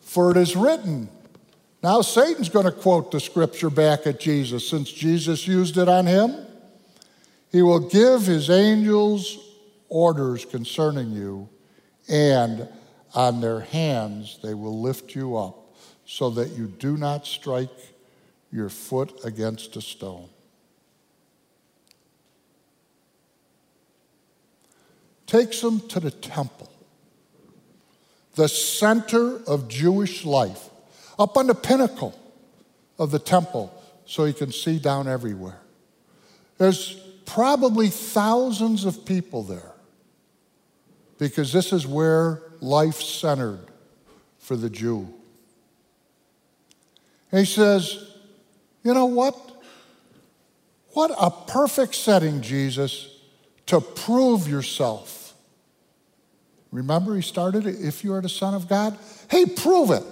for 0.00 0.30
it 0.30 0.36
is 0.36 0.56
written. 0.56 1.08
Now, 1.82 2.00
Satan's 2.00 2.48
going 2.48 2.66
to 2.66 2.72
quote 2.72 3.10
the 3.10 3.20
scripture 3.20 3.70
back 3.70 4.06
at 4.06 4.20
Jesus 4.20 4.68
since 4.68 4.90
Jesus 4.90 5.46
used 5.48 5.76
it 5.76 5.88
on 5.88 6.06
him. 6.06 6.34
He 7.50 7.60
will 7.60 7.80
give 7.80 8.22
his 8.22 8.48
angels 8.50 9.38
orders 9.88 10.44
concerning 10.44 11.12
you, 11.12 11.48
and 12.08 12.68
on 13.14 13.40
their 13.40 13.60
hands 13.60 14.38
they 14.42 14.54
will 14.54 14.80
lift 14.80 15.14
you 15.14 15.36
up 15.36 15.74
so 16.04 16.30
that 16.30 16.50
you 16.50 16.66
do 16.66 16.96
not 16.96 17.26
strike 17.26 17.70
your 18.50 18.68
foot 18.68 19.20
against 19.24 19.76
a 19.76 19.80
stone. 19.80 20.28
Takes 25.26 25.60
them 25.62 25.80
to 25.88 26.00
the 26.00 26.10
temple, 26.10 26.70
the 28.34 28.48
center 28.48 29.42
of 29.46 29.68
Jewish 29.68 30.26
life, 30.26 30.68
up 31.18 31.36
on 31.38 31.46
the 31.46 31.54
pinnacle 31.54 32.18
of 32.98 33.10
the 33.10 33.18
temple 33.18 33.72
so 34.04 34.26
he 34.26 34.34
can 34.34 34.52
see 34.52 34.78
down 34.78 35.08
everywhere. 35.08 35.60
There's 36.58 36.94
probably 37.24 37.88
thousands 37.88 38.84
of 38.84 39.06
people 39.06 39.42
there 39.42 39.72
because 41.18 41.52
this 41.52 41.72
is 41.72 41.86
where 41.86 42.42
life 42.60 43.00
centered 43.00 43.66
for 44.38 44.56
the 44.56 44.70
Jew. 44.70 45.12
And 47.30 47.40
he 47.40 47.46
says, 47.46 48.12
You 48.82 48.94
know 48.94 49.06
what? 49.06 49.36
What 50.92 51.10
a 51.18 51.30
perfect 51.30 51.94
setting, 51.94 52.42
Jesus, 52.42 53.08
to 53.66 53.80
prove 53.80 54.46
yourself. 54.46 55.34
Remember, 56.70 57.14
he 57.14 57.22
started 57.22 57.66
if 57.66 58.04
you 58.04 58.14
are 58.14 58.20
the 58.20 58.28
Son 58.28 58.54
of 58.54 58.68
God? 58.68 58.98
Hey, 59.30 59.46
prove 59.46 59.90
it. 59.90 60.04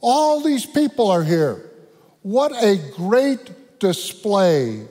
All 0.00 0.40
these 0.40 0.66
people 0.66 1.10
are 1.10 1.22
here. 1.22 1.70
What 2.22 2.52
a 2.52 2.76
great 2.96 3.78
display 3.78 4.86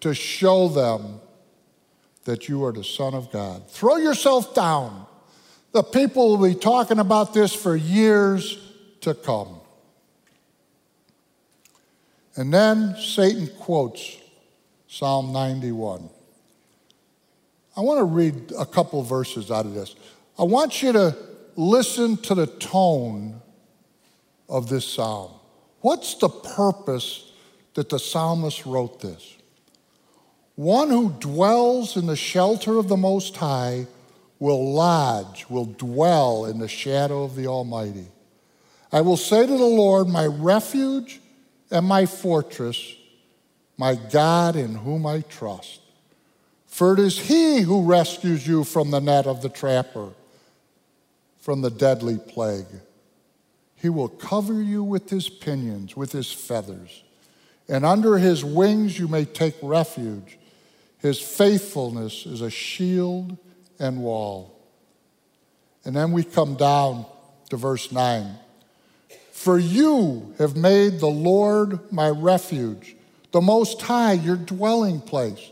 to 0.00 0.14
show 0.14 0.68
them 0.68 1.20
that 2.24 2.48
you 2.48 2.64
are 2.64 2.72
the 2.72 2.84
Son 2.84 3.14
of 3.14 3.30
God. 3.30 3.68
Throw 3.68 3.96
yourself 3.96 4.54
down. 4.54 5.06
The 5.72 5.82
people 5.82 6.36
will 6.36 6.48
be 6.48 6.54
talking 6.54 6.98
about 6.98 7.34
this 7.34 7.54
for 7.54 7.76
years 7.76 8.58
to 9.02 9.14
come. 9.14 9.60
And 12.36 12.52
then 12.52 12.96
Satan 12.96 13.48
quotes 13.58 14.16
Psalm 14.88 15.32
91. 15.32 16.08
I 17.76 17.80
want 17.80 17.98
to 17.98 18.04
read 18.04 18.52
a 18.58 18.66
couple 18.66 19.02
verses 19.02 19.50
out 19.50 19.66
of 19.66 19.74
this. 19.74 19.94
I 20.38 20.44
want 20.44 20.82
you 20.82 20.92
to 20.92 21.16
listen 21.56 22.16
to 22.18 22.34
the 22.34 22.46
tone 22.46 23.40
of 24.48 24.68
this 24.68 24.86
psalm. 24.86 25.32
What's 25.80 26.14
the 26.14 26.28
purpose 26.28 27.32
that 27.74 27.88
the 27.88 27.98
psalmist 27.98 28.64
wrote 28.64 29.00
this? 29.00 29.33
One 30.56 30.88
who 30.88 31.10
dwells 31.10 31.96
in 31.96 32.06
the 32.06 32.16
shelter 32.16 32.78
of 32.78 32.88
the 32.88 32.96
Most 32.96 33.36
High 33.36 33.86
will 34.38 34.72
lodge, 34.72 35.46
will 35.48 35.64
dwell 35.64 36.44
in 36.44 36.58
the 36.58 36.68
shadow 36.68 37.24
of 37.24 37.34
the 37.34 37.48
Almighty. 37.48 38.06
I 38.92 39.00
will 39.00 39.16
say 39.16 39.44
to 39.44 39.52
the 39.52 39.64
Lord, 39.64 40.08
my 40.08 40.26
refuge 40.26 41.20
and 41.70 41.86
my 41.86 42.06
fortress, 42.06 42.94
my 43.76 43.96
God 43.96 44.54
in 44.54 44.76
whom 44.76 45.06
I 45.06 45.22
trust. 45.22 45.80
For 46.68 46.92
it 46.92 47.00
is 47.00 47.18
He 47.18 47.62
who 47.62 47.84
rescues 47.84 48.46
you 48.46 48.62
from 48.62 48.92
the 48.92 49.00
net 49.00 49.26
of 49.26 49.42
the 49.42 49.48
trapper, 49.48 50.10
from 51.38 51.62
the 51.62 51.70
deadly 51.70 52.18
plague. 52.18 52.66
He 53.74 53.88
will 53.88 54.08
cover 54.08 54.62
you 54.62 54.84
with 54.84 55.10
His 55.10 55.28
pinions, 55.28 55.96
with 55.96 56.12
His 56.12 56.32
feathers, 56.32 57.02
and 57.68 57.84
under 57.84 58.18
His 58.18 58.44
wings 58.44 58.98
you 58.98 59.08
may 59.08 59.24
take 59.24 59.56
refuge. 59.60 60.38
His 61.04 61.20
faithfulness 61.20 62.24
is 62.24 62.40
a 62.40 62.48
shield 62.48 63.36
and 63.78 64.00
wall. 64.00 64.58
And 65.84 65.94
then 65.94 66.12
we 66.12 66.24
come 66.24 66.54
down 66.54 67.04
to 67.50 67.58
verse 67.58 67.92
9. 67.92 68.38
For 69.30 69.58
you 69.58 70.34
have 70.38 70.56
made 70.56 71.00
the 71.00 71.06
Lord 71.06 71.92
my 71.92 72.08
refuge, 72.08 72.96
the 73.32 73.42
Most 73.42 73.82
High 73.82 74.14
your 74.14 74.36
dwelling 74.36 75.02
place. 75.02 75.50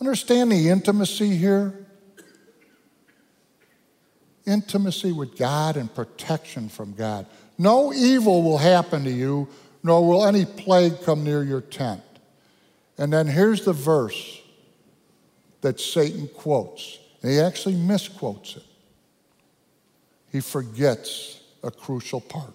Understand 0.00 0.52
the 0.52 0.70
intimacy 0.70 1.36
here? 1.36 1.86
Intimacy 4.46 5.12
with 5.12 5.36
God 5.36 5.76
and 5.76 5.94
protection 5.94 6.70
from 6.70 6.94
God. 6.94 7.26
No 7.58 7.92
evil 7.92 8.42
will 8.42 8.56
happen 8.56 9.04
to 9.04 9.10
you, 9.10 9.48
nor 9.82 10.08
will 10.08 10.24
any 10.24 10.46
plague 10.46 11.02
come 11.02 11.24
near 11.24 11.42
your 11.42 11.60
tent. 11.60 12.00
And 12.96 13.12
then 13.12 13.26
here's 13.26 13.66
the 13.66 13.74
verse 13.74 14.40
that 15.60 15.80
Satan 15.80 16.28
quotes. 16.28 16.98
And 17.22 17.32
he 17.32 17.40
actually 17.40 17.74
misquotes 17.74 18.56
it. 18.56 18.62
He 20.30 20.40
forgets 20.40 21.40
a 21.62 21.70
crucial 21.70 22.20
part 22.20 22.54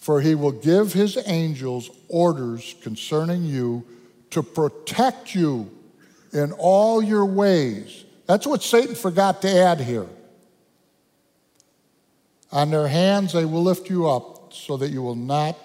for 0.00 0.22
he 0.22 0.34
will 0.34 0.50
give 0.50 0.94
his 0.94 1.18
angels 1.26 1.90
orders 2.08 2.74
concerning 2.82 3.44
you 3.44 3.84
to 4.30 4.42
protect 4.42 5.34
you 5.34 5.70
in 6.32 6.52
all 6.52 7.02
your 7.02 7.26
ways. 7.26 8.06
That's 8.26 8.46
what 8.46 8.62
Satan 8.62 8.94
forgot 8.94 9.42
to 9.42 9.54
add 9.54 9.78
here. 9.78 10.06
On 12.50 12.70
their 12.70 12.88
hands 12.88 13.34
they 13.34 13.44
will 13.44 13.62
lift 13.62 13.90
you 13.90 14.08
up 14.08 14.54
so 14.54 14.78
that 14.78 14.90
you 14.90 15.02
will 15.02 15.14
not 15.14 15.58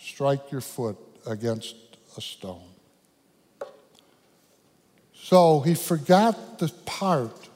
strike 0.00 0.50
your 0.50 0.62
foot 0.62 0.96
against 1.26 1.76
a 2.16 2.20
stone. 2.22 2.71
So 5.32 5.60
he 5.60 5.74
forgot 5.74 6.58
the 6.58 6.68
part 6.84 7.48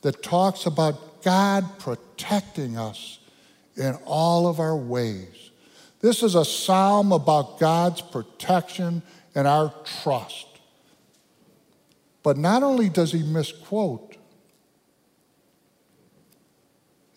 that 0.00 0.22
talks 0.22 0.64
about 0.64 1.22
God 1.22 1.78
protecting 1.78 2.78
us 2.78 3.18
in 3.76 3.94
all 4.06 4.48
of 4.48 4.58
our 4.58 4.74
ways. 4.74 5.50
This 6.00 6.22
is 6.22 6.34
a 6.34 6.46
psalm 6.46 7.12
about 7.12 7.58
God's 7.58 8.00
protection 8.00 9.02
and 9.34 9.46
our 9.46 9.70
trust. 10.02 10.46
But 12.22 12.38
not 12.38 12.62
only 12.62 12.88
does 12.88 13.12
he 13.12 13.22
misquote, 13.22 14.16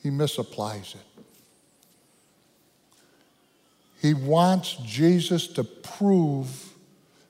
he 0.02 0.10
misapplies 0.10 0.96
it. 0.96 1.24
He 4.02 4.14
wants 4.14 4.76
Jesus 4.84 5.48
to 5.48 5.64
prove 5.64 6.74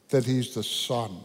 that 0.10 0.26
he's 0.26 0.56
the 0.56 0.64
Son, 0.64 1.20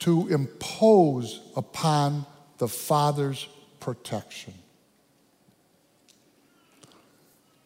to 0.00 0.28
impose 0.28 1.40
upon 1.56 2.24
the 2.58 2.68
Father's 2.68 3.46
protection. 3.80 4.54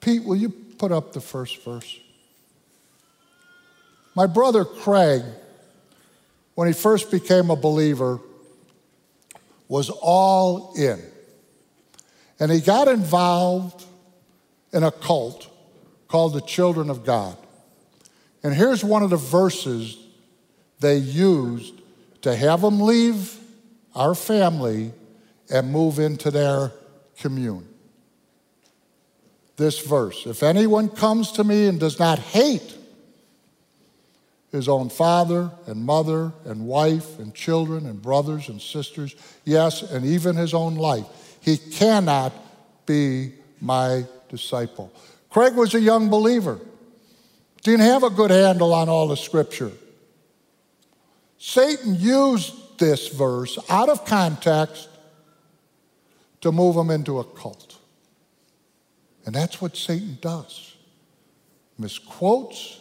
Pete, 0.00 0.24
will 0.24 0.36
you 0.36 0.48
put 0.50 0.92
up 0.92 1.12
the 1.12 1.20
first 1.20 1.62
verse? 1.62 1.98
My 4.14 4.26
brother 4.26 4.64
Craig, 4.64 5.22
when 6.54 6.68
he 6.68 6.74
first 6.74 7.10
became 7.10 7.50
a 7.50 7.56
believer, 7.56 8.20
was 9.68 9.88
all 9.88 10.74
in. 10.74 11.00
And 12.38 12.50
he 12.50 12.60
got 12.60 12.88
involved 12.88 13.84
in 14.72 14.82
a 14.82 14.90
cult 14.90 15.48
called 16.08 16.34
the 16.34 16.40
Children 16.40 16.90
of 16.90 17.04
God. 17.04 17.36
And 18.42 18.52
here's 18.52 18.84
one 18.84 19.02
of 19.02 19.10
the 19.10 19.16
verses 19.16 19.96
they 20.80 20.96
used 20.96 21.81
to 22.22 22.34
have 22.34 22.60
them 22.60 22.80
leave 22.80 23.38
our 23.94 24.14
family 24.14 24.92
and 25.50 25.70
move 25.70 25.98
into 25.98 26.30
their 26.30 26.72
commune. 27.18 27.68
this 29.56 29.80
verse 29.80 30.26
If 30.26 30.42
anyone 30.42 30.88
comes 30.88 31.32
to 31.32 31.44
me 31.44 31.66
and 31.66 31.78
does 31.78 31.98
not 31.98 32.18
hate 32.18 32.76
his 34.50 34.68
own 34.68 34.88
father 34.88 35.50
and 35.66 35.84
mother 35.84 36.32
and 36.44 36.66
wife 36.66 37.18
and 37.18 37.34
children 37.34 37.86
and 37.86 38.00
brothers 38.00 38.48
and 38.48 38.60
sisters, 38.60 39.14
yes, 39.44 39.82
and 39.82 40.04
even 40.04 40.36
his 40.36 40.52
own 40.52 40.74
life, 40.76 41.06
he 41.40 41.56
cannot 41.56 42.32
be 42.86 43.32
my 43.60 44.04
disciple. 44.28 44.92
Craig 45.30 45.54
was 45.54 45.74
a 45.74 45.80
young 45.80 46.10
believer, 46.10 46.58
didn't 47.62 47.86
have 47.86 48.02
a 48.02 48.10
good 48.10 48.30
handle 48.30 48.74
on 48.74 48.88
all 48.88 49.08
the 49.08 49.16
scripture. 49.16 49.72
Satan 51.44 51.96
used 51.96 52.78
this 52.78 53.08
verse 53.08 53.58
out 53.68 53.88
of 53.88 54.04
context 54.04 54.88
to 56.40 56.52
move 56.52 56.76
him 56.76 56.88
into 56.88 57.18
a 57.18 57.24
cult. 57.24 57.78
And 59.26 59.34
that's 59.34 59.60
what 59.60 59.76
Satan 59.76 60.18
does 60.20 60.76
misquotes 61.78 62.80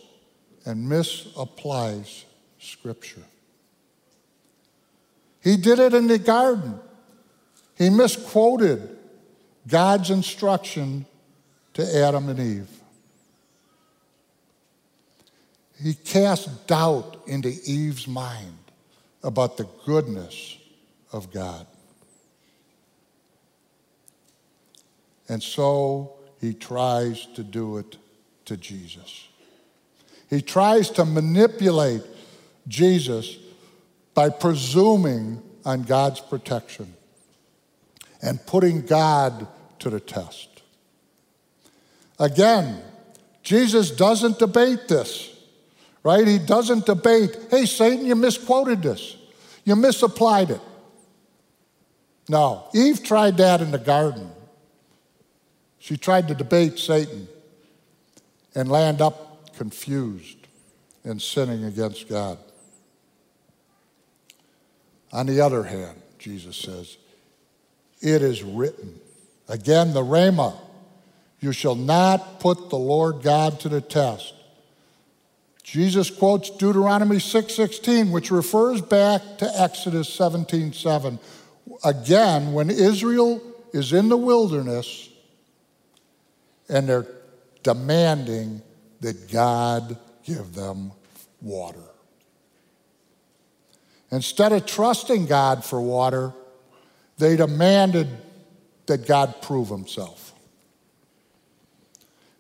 and 0.64 0.88
misapplies 0.88 2.26
Scripture. 2.60 3.24
He 5.42 5.58
did 5.58 5.80
it 5.80 5.96
in 5.96 6.06
the 6.06 6.20
garden. 6.20 6.80
He 7.80 7.90
misquoted 7.90 8.96
God's 9.68 10.12
instruction 10.12 11.08
to 11.74 11.98
Adam 11.98 12.30
and 12.30 12.40
Eve. 12.40 12.81
He 15.82 15.94
cast 15.94 16.68
doubt 16.68 17.24
into 17.26 17.50
Eve's 17.66 18.08
mind 18.08 18.58
about 19.24 19.58
the 19.58 19.68
goodness 19.86 20.58
of 21.12 21.32
God. 21.32 21.66
And 25.28 25.42
so 25.42 26.14
he 26.40 26.54
tries 26.54 27.26
to 27.36 27.44
do 27.44 27.78
it 27.78 27.98
to 28.46 28.58
Jesus. 28.58 29.28
He 30.30 30.42
tries 30.42 30.90
to 30.92 31.06
manipulate 31.06 32.04
Jesus 32.68 33.38
by 34.14 34.30
presuming 34.30 35.42
on 35.66 35.84
God's 35.84 36.20
protection 36.20 36.94
and 38.22 38.46
putting 38.46 38.86
God 38.86 39.48
to 39.80 39.90
the 39.90 40.00
test. 40.00 40.50
Again, 42.20 42.82
Jesus 43.42 43.90
doesn't 43.92 44.38
debate 44.38 44.88
this, 44.88 45.31
right? 46.04 46.28
He 46.28 46.40
doesn't 46.40 46.86
debate, 46.86 47.38
hey, 47.50 47.66
Satan, 47.66 48.06
you 48.06 48.16
misquoted 48.16 48.82
this, 48.82 49.16
you 49.64 49.76
misapplied 49.76 50.52
it. 50.52 50.62
No, 52.30 52.68
Eve 52.74 53.04
tried 53.04 53.38
that 53.38 53.62
in 53.62 53.72
the 53.72 53.78
garden. 53.78 54.32
She 55.80 55.98
tried 55.98 56.28
to 56.28 56.36
debate 56.36 56.78
Satan 56.78 57.28
and 58.56 58.70
land 58.70 59.02
up 59.02 59.56
confused 59.56 60.38
and 61.04 61.22
sinning 61.22 61.66
against 61.66 62.08
God. 62.08 62.38
On 65.12 65.26
the 65.26 65.42
other 65.42 65.64
hand, 65.64 66.02
Jesus 66.20 66.56
says, 66.56 66.98
it 68.00 68.22
is 68.22 68.44
written. 68.44 69.00
Again, 69.48 69.94
the 69.94 70.02
Rhema, 70.02 70.56
you 71.40 71.52
shall 71.52 71.76
not 71.76 72.40
put 72.40 72.70
the 72.70 72.78
Lord 72.78 73.22
God 73.22 73.60
to 73.62 73.70
the 73.70 73.82
test. 73.82 74.34
Jesus 75.72 76.10
quotes 76.10 76.50
Deuteronomy 76.50 77.16
6:16, 77.16 78.12
which 78.12 78.30
refers 78.30 78.82
back 78.82 79.38
to 79.38 79.50
Exodus 79.58 80.10
17:7. 80.10 81.18
Again, 81.86 82.52
when 82.52 82.70
Israel 82.70 83.42
is 83.72 83.94
in 83.94 84.10
the 84.10 84.18
wilderness, 84.18 85.08
and 86.68 86.90
they're 86.90 87.08
demanding 87.64 88.62
that 89.00 89.32
God 89.32 89.98
give 90.26 90.56
them 90.56 90.92
water. 91.42 91.90
Instead 94.12 94.52
of 94.52 94.66
trusting 94.66 95.26
God 95.26 95.64
for 95.64 95.80
water, 95.80 96.34
they 97.18 97.38
demanded 97.38 98.10
that 98.88 99.08
God 99.08 99.42
prove 99.42 99.70
himself. 99.70 100.34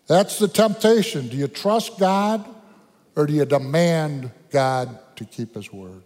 That's 0.07 0.37
the 0.37 0.49
temptation. 0.49 1.29
Do 1.29 1.37
you 1.37 1.47
trust 1.47 1.97
God 1.97 2.43
or 3.15 3.25
do 3.25 3.33
you 3.33 3.45
demand 3.45 4.31
God 4.49 4.97
to 5.17 5.25
keep 5.25 5.55
his 5.55 5.71
word? 5.71 6.01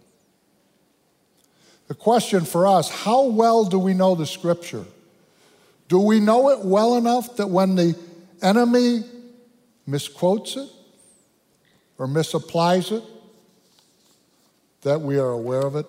The 1.88 1.94
question 1.94 2.44
for 2.44 2.66
us 2.66 2.90
how 2.90 3.26
well 3.26 3.64
do 3.64 3.78
we 3.78 3.94
know 3.94 4.14
the 4.14 4.26
scripture? 4.26 4.84
Do 5.88 6.00
we 6.00 6.18
know 6.18 6.50
it 6.50 6.60
well 6.64 6.96
enough 6.96 7.36
that 7.36 7.46
when 7.46 7.76
the 7.76 7.96
enemy 8.42 9.04
misquotes 9.86 10.56
it 10.56 10.68
or 11.98 12.06
misapplies 12.06 12.92
it, 12.92 13.02
that 14.82 15.00
we 15.00 15.18
are 15.18 15.30
aware 15.30 15.62
of 15.62 15.76
it. 15.76 15.86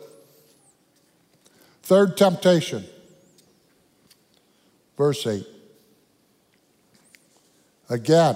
Third 1.84 2.18
temptation, 2.18 2.86
verse 4.98 5.26
8. 5.26 5.46
Again, 7.90 8.36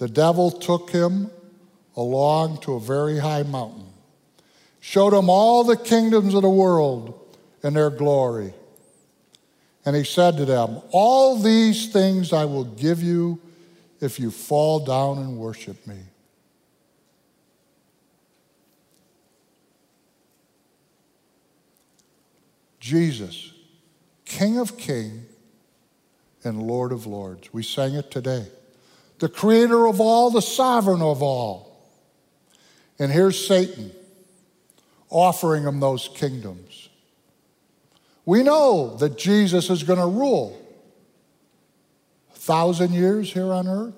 the 0.00 0.08
devil 0.08 0.50
took 0.50 0.90
him 0.90 1.30
along 1.96 2.58
to 2.62 2.74
a 2.74 2.80
very 2.80 3.18
high 3.18 3.44
mountain, 3.44 3.86
showed 4.80 5.14
him 5.14 5.30
all 5.30 5.62
the 5.62 5.76
kingdoms 5.76 6.34
of 6.34 6.42
the 6.42 6.50
world 6.50 7.36
and 7.62 7.76
their 7.76 7.90
glory 7.90 8.52
and 9.84 9.96
he 9.96 10.04
said 10.04 10.36
to 10.36 10.44
them, 10.44 10.80
All 10.90 11.36
these 11.38 11.92
things 11.92 12.32
I 12.32 12.44
will 12.44 12.64
give 12.64 13.02
you 13.02 13.40
if 14.00 14.20
you 14.20 14.30
fall 14.30 14.80
down 14.80 15.18
and 15.18 15.38
worship 15.38 15.86
me. 15.86 15.96
Jesus, 22.78 23.52
King 24.24 24.58
of 24.58 24.78
Kings 24.78 25.26
and 26.44 26.62
Lord 26.62 26.92
of 26.92 27.06
Lords. 27.06 27.52
We 27.52 27.62
sang 27.62 27.94
it 27.94 28.10
today. 28.10 28.46
The 29.20 29.28
creator 29.28 29.86
of 29.86 30.00
all, 30.00 30.30
the 30.30 30.42
sovereign 30.42 31.02
of 31.02 31.22
all. 31.22 31.70
And 32.98 33.12
here's 33.12 33.46
Satan 33.46 33.92
offering 35.10 35.64
him 35.64 35.80
those 35.80 36.08
kingdoms. 36.14 36.88
We 38.24 38.42
know 38.42 38.96
that 38.96 39.18
Jesus 39.18 39.70
is 39.70 39.82
going 39.82 39.98
to 39.98 40.06
rule 40.06 40.56
a 42.34 42.38
thousand 42.38 42.92
years 42.92 43.32
here 43.32 43.52
on 43.52 43.68
earth 43.68 43.94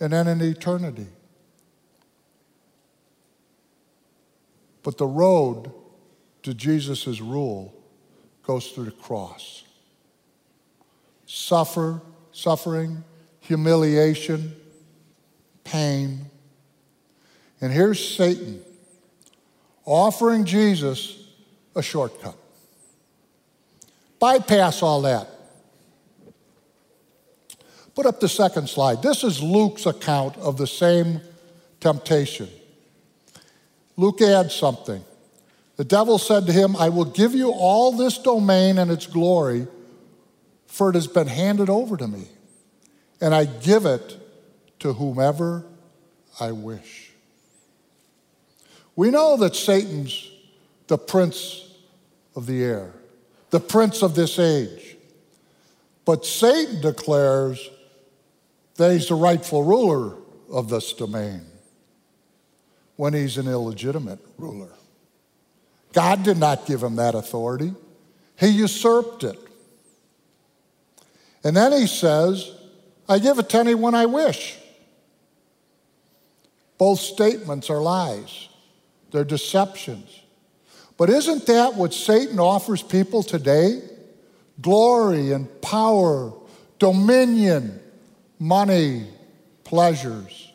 and 0.00 0.12
then 0.12 0.26
in 0.26 0.40
eternity. 0.42 1.06
But 4.82 4.98
the 4.98 5.06
road 5.06 5.72
to 6.42 6.52
Jesus' 6.52 7.20
rule 7.20 7.74
goes 8.42 8.68
through 8.68 8.84
the 8.84 8.90
cross. 8.90 9.64
Suffer, 11.26 12.02
suffering, 12.32 13.02
humiliation, 13.40 14.54
pain. 15.66 16.26
And 17.60 17.72
here's 17.72 18.16
Satan 18.16 18.62
offering 19.84 20.44
Jesus 20.44 21.22
a 21.74 21.82
shortcut. 21.82 22.36
Bypass 24.18 24.82
all 24.82 25.02
that. 25.02 25.28
Put 27.94 28.06
up 28.06 28.20
the 28.20 28.28
second 28.28 28.68
slide. 28.68 29.02
This 29.02 29.24
is 29.24 29.42
Luke's 29.42 29.86
account 29.86 30.36
of 30.38 30.58
the 30.58 30.66
same 30.66 31.20
temptation. 31.80 32.48
Luke 33.96 34.20
adds 34.20 34.54
something. 34.54 35.02
The 35.76 35.84
devil 35.84 36.18
said 36.18 36.46
to 36.46 36.52
him, 36.52 36.76
I 36.76 36.88
will 36.88 37.04
give 37.04 37.34
you 37.34 37.50
all 37.50 37.92
this 37.92 38.18
domain 38.18 38.78
and 38.78 38.90
its 38.90 39.06
glory, 39.06 39.66
for 40.66 40.90
it 40.90 40.94
has 40.94 41.06
been 41.06 41.26
handed 41.26 41.70
over 41.70 41.96
to 41.96 42.08
me, 42.08 42.24
and 43.20 43.34
I 43.34 43.44
give 43.44 43.86
it 43.86 44.18
to 44.80 44.92
whomever 44.92 45.64
I 46.40 46.52
wish. 46.52 47.12
We 48.94 49.10
know 49.10 49.36
that 49.38 49.56
Satan's 49.56 50.30
the 50.86 50.98
prince 50.98 51.68
of 52.34 52.46
the 52.46 52.62
air 52.62 52.92
the 53.50 53.60
prince 53.60 54.02
of 54.02 54.14
this 54.14 54.38
age. 54.38 54.96
But 56.04 56.24
Satan 56.24 56.80
declares 56.80 57.70
that 58.76 58.92
he's 58.92 59.08
the 59.08 59.14
rightful 59.14 59.64
ruler 59.64 60.16
of 60.50 60.68
this 60.68 60.92
domain 60.92 61.42
when 62.96 63.14
he's 63.14 63.38
an 63.38 63.48
illegitimate 63.48 64.20
ruler. 64.38 64.70
God 65.92 66.22
did 66.22 66.36
not 66.36 66.66
give 66.66 66.82
him 66.82 66.96
that 66.96 67.14
authority, 67.14 67.72
he 68.38 68.48
usurped 68.48 69.24
it. 69.24 69.38
And 71.42 71.56
then 71.56 71.72
he 71.72 71.86
says, 71.86 72.52
I 73.08 73.18
give 73.18 73.38
it 73.38 73.48
to 73.50 73.58
anyone 73.58 73.94
I 73.94 74.06
wish. 74.06 74.58
Both 76.78 77.00
statements 77.00 77.70
are 77.70 77.80
lies, 77.80 78.48
they're 79.10 79.24
deceptions. 79.24 80.22
But 80.96 81.10
isn't 81.10 81.46
that 81.46 81.74
what 81.74 81.92
Satan 81.92 82.40
offers 82.40 82.82
people 82.82 83.22
today? 83.22 83.82
Glory 84.60 85.32
and 85.32 85.60
power, 85.60 86.32
dominion, 86.78 87.78
money, 88.38 89.06
pleasures. 89.64 90.50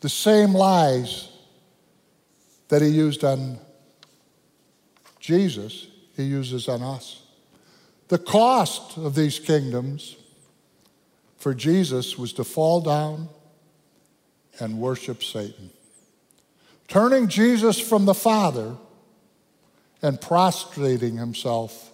The 0.00 0.08
same 0.08 0.52
lies 0.52 1.28
that 2.68 2.82
he 2.82 2.88
used 2.88 3.22
on 3.22 3.58
Jesus, 5.20 5.86
he 6.16 6.24
uses 6.24 6.68
on 6.68 6.82
us. 6.82 7.22
The 8.08 8.18
cost 8.18 8.96
of 8.98 9.14
these 9.14 9.38
kingdoms 9.38 10.16
for 11.38 11.54
Jesus 11.54 12.18
was 12.18 12.32
to 12.34 12.44
fall 12.44 12.80
down 12.80 13.28
and 14.58 14.78
worship 14.78 15.22
Satan. 15.22 15.70
Turning 16.88 17.28
Jesus 17.28 17.80
from 17.80 18.04
the 18.04 18.14
Father 18.14 18.76
and 20.02 20.20
prostrating 20.20 21.16
himself 21.16 21.92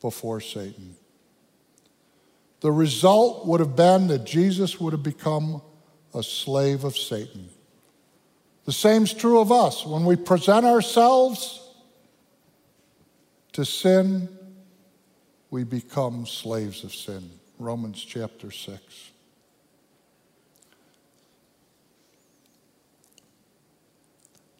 before 0.00 0.40
Satan. 0.40 0.96
The 2.60 2.70
result 2.72 3.46
would 3.46 3.60
have 3.60 3.76
been 3.76 4.08
that 4.08 4.24
Jesus 4.24 4.80
would 4.80 4.92
have 4.92 5.02
become 5.02 5.62
a 6.14 6.22
slave 6.22 6.84
of 6.84 6.96
Satan. 6.96 7.48
The 8.64 8.72
same's 8.72 9.14
true 9.14 9.40
of 9.40 9.52
us. 9.52 9.86
When 9.86 10.04
we 10.04 10.16
present 10.16 10.66
ourselves 10.66 11.62
to 13.52 13.64
sin, 13.64 14.28
we 15.50 15.64
become 15.64 16.26
slaves 16.26 16.82
of 16.84 16.94
sin. 16.94 17.30
Romans 17.58 18.04
chapter 18.04 18.50
6. 18.50 19.10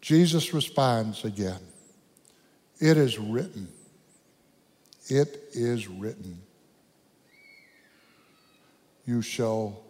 Jesus 0.06 0.54
responds 0.54 1.24
again 1.24 1.58
It 2.78 2.96
is 2.96 3.18
written. 3.18 3.66
It 5.08 5.48
is 5.52 5.88
written. 5.88 6.40
You 9.04 9.20
shall 9.20 9.82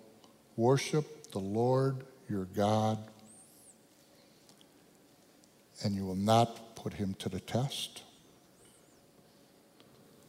worship 0.57 1.33
the 1.33 1.39
Lord 1.39 2.03
your 2.31 2.47
God, 2.47 2.97
and 5.85 5.95
you 5.95 6.07
will 6.07 6.17
not 6.17 6.77
put 6.77 6.95
him 6.95 7.15
to 7.19 7.29
the 7.29 7.41
test. 7.41 8.03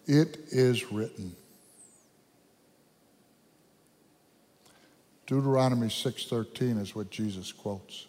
It 0.06 0.38
is 0.52 0.92
written. 0.92 1.34
Deuteronomy 5.28 5.88
6:13 5.88 6.78
is 6.78 6.94
what 6.94 7.10
Jesus 7.10 7.54
quotes. 7.54 8.08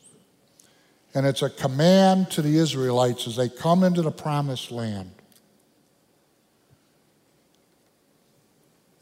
And 1.18 1.26
it's 1.26 1.42
a 1.42 1.50
command 1.50 2.30
to 2.30 2.42
the 2.42 2.58
Israelites 2.58 3.26
as 3.26 3.34
they 3.34 3.48
come 3.48 3.82
into 3.82 4.02
the 4.02 4.10
promised 4.12 4.70
land. 4.70 5.10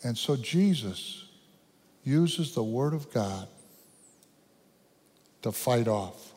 And 0.02 0.16
so 0.16 0.34
Jesus 0.34 1.26
uses 2.04 2.54
the 2.54 2.62
Word 2.62 2.94
of 2.94 3.12
God 3.12 3.46
to 5.42 5.52
fight 5.52 5.88
off. 5.88 6.32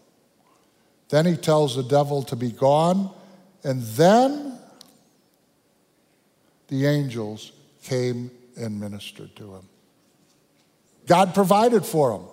Then 1.08 1.26
he 1.26 1.38
tells 1.38 1.78
the 1.78 1.84
devil 1.84 2.24
to 2.24 2.36
be 2.36 2.52
gone, 2.52 3.10
and 3.64 3.82
then 3.82 4.60
the 6.68 6.88
angels 6.88 7.54
came 7.84 8.32
and 8.58 8.82
ministered 8.82 9.34
to 9.38 9.56
him. 9.56 9.70
God 11.08 11.34
provided 11.34 11.86
for 11.86 12.18
him. 12.18 12.24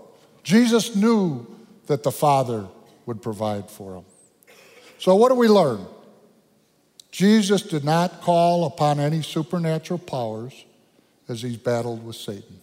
Jesus 0.43 0.97
knew 0.97 1.47
that 1.87 2.03
the 2.03 2.11
Father 2.11 2.67
would 3.07 3.23
provide 3.23 3.71
for 3.71 3.97
him. 3.97 4.05
So, 4.99 5.15
what 5.17 5.31
do 5.31 5.37
we 5.37 5.49
learn? 5.49 5.87
Jesus 7.11 7.63
did 7.63 7.85
not 7.85 8.21
call 8.21 8.67
upon 8.67 9.01
any 9.01 9.23
supernatural 9.23 9.99
powers 9.99 10.65
as 11.29 11.41
he 11.41 11.57
battled 11.57 12.05
with 12.05 12.17
Satan. 12.17 12.61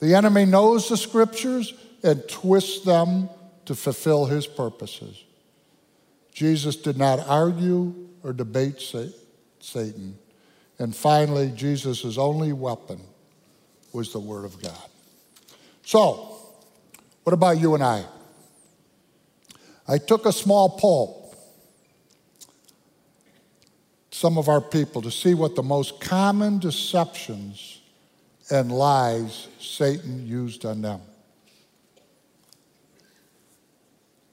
The 0.00 0.14
enemy 0.14 0.44
knows 0.44 0.88
the 0.88 0.96
scriptures 0.96 1.72
and 2.02 2.28
twists 2.28 2.84
them 2.84 3.30
to 3.64 3.74
fulfill 3.74 4.26
his 4.26 4.46
purposes. 4.46 5.24
Jesus 6.34 6.76
did 6.76 6.98
not 6.98 7.20
argue 7.26 7.94
or 8.22 8.32
debate 8.32 8.80
Satan. 9.60 10.18
And 10.78 10.94
finally, 10.94 11.52
Jesus' 11.54 12.18
only 12.18 12.52
weapon 12.52 13.00
was 13.92 14.12
the 14.12 14.18
Word 14.18 14.44
of 14.44 14.60
God. 14.60 14.88
So, 15.84 16.36
what 17.22 17.32
about 17.32 17.58
you 17.58 17.74
and 17.74 17.82
I? 17.82 18.04
I 19.86 19.98
took 19.98 20.24
a 20.26 20.32
small 20.32 20.70
poll, 20.70 21.34
some 24.10 24.38
of 24.38 24.48
our 24.48 24.60
people, 24.60 25.02
to 25.02 25.10
see 25.10 25.34
what 25.34 25.56
the 25.56 25.62
most 25.62 26.00
common 26.00 26.58
deceptions 26.58 27.80
and 28.50 28.72
lies 28.72 29.48
Satan 29.58 30.26
used 30.26 30.64
on 30.64 30.82
them. 30.82 31.00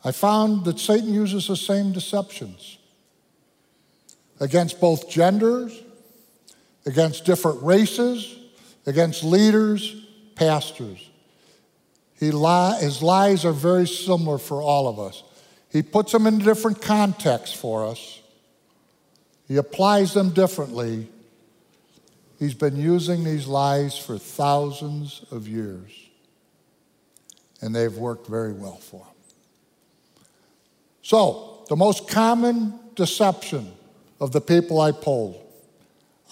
I 0.03 0.11
found 0.11 0.65
that 0.65 0.79
Satan 0.79 1.13
uses 1.13 1.47
the 1.47 1.55
same 1.55 1.91
deceptions 1.91 2.77
against 4.39 4.79
both 4.81 5.09
genders, 5.09 5.79
against 6.85 7.25
different 7.25 7.61
races, 7.61 8.35
against 8.87 9.23
leaders, 9.23 9.95
pastors. 10.35 11.07
He 12.19 12.31
li- 12.31 12.77
his 12.79 13.01
lies 13.03 13.45
are 13.45 13.51
very 13.51 13.87
similar 13.87 14.39
for 14.39 14.61
all 14.61 14.87
of 14.87 14.99
us. 14.99 15.23
He 15.71 15.81
puts 15.81 16.11
them 16.11 16.27
in 16.27 16.39
different 16.39 16.81
contexts 16.81 17.55
for 17.55 17.85
us. 17.85 18.21
He 19.47 19.57
applies 19.57 20.13
them 20.13 20.31
differently. 20.31 21.07
He's 22.39 22.53
been 22.53 22.75
using 22.75 23.23
these 23.23 23.47
lies 23.47 23.97
for 23.97 24.17
thousands 24.17 25.25
of 25.31 25.47
years, 25.47 25.91
and 27.61 27.75
they've 27.75 27.95
worked 27.95 28.27
very 28.27 28.53
well 28.53 28.77
for 28.77 28.97
him. 28.97 29.15
So, 31.03 31.65
the 31.69 31.75
most 31.75 32.09
common 32.09 32.79
deception 32.95 33.71
of 34.19 34.31
the 34.31 34.41
people 34.41 34.79
I 34.79 34.91
polled 34.91 35.41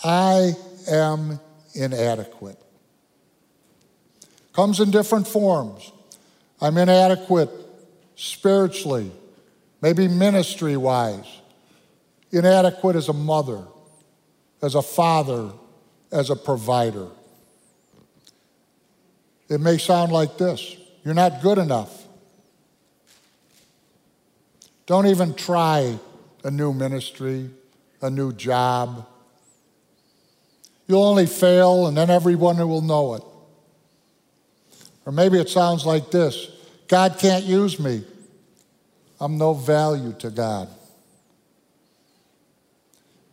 I 0.03 0.53
am 0.87 1.39
inadequate. 1.73 2.57
Comes 4.53 4.79
in 4.79 4.91
different 4.91 5.27
forms. 5.27 5.91
I'm 6.61 6.77
inadequate 6.77 7.49
spiritually, 8.15 9.11
maybe 9.81 10.07
ministry 10.07 10.77
wise, 10.77 11.41
inadequate 12.31 12.95
as 12.95 13.09
a 13.09 13.13
mother, 13.13 13.63
as 14.61 14.75
a 14.75 14.81
father, 14.81 15.51
as 16.11 16.29
a 16.29 16.35
provider. 16.35 17.07
It 19.49 19.59
may 19.59 19.77
sound 19.77 20.11
like 20.11 20.37
this 20.37 20.77
you're 21.03 21.13
not 21.13 21.41
good 21.41 21.57
enough. 21.57 22.07
Don't 24.85 25.07
even 25.07 25.33
try 25.33 25.99
a 26.43 26.51
new 26.51 26.73
ministry, 26.73 27.49
a 28.01 28.09
new 28.09 28.33
job. 28.33 29.07
You'll 30.87 31.03
only 31.03 31.27
fail, 31.27 31.85
and 31.87 31.95
then 31.95 32.09
everyone 32.09 32.57
will 32.67 32.81
know 32.81 33.13
it. 33.13 33.23
Or 35.05 35.11
maybe 35.11 35.39
it 35.39 35.49
sounds 35.49 35.85
like 35.85 36.11
this 36.11 36.49
God 36.87 37.17
can't 37.19 37.45
use 37.45 37.79
me. 37.79 38.03
I'm 39.19 39.37
no 39.37 39.53
value 39.53 40.13
to 40.19 40.29
God. 40.29 40.69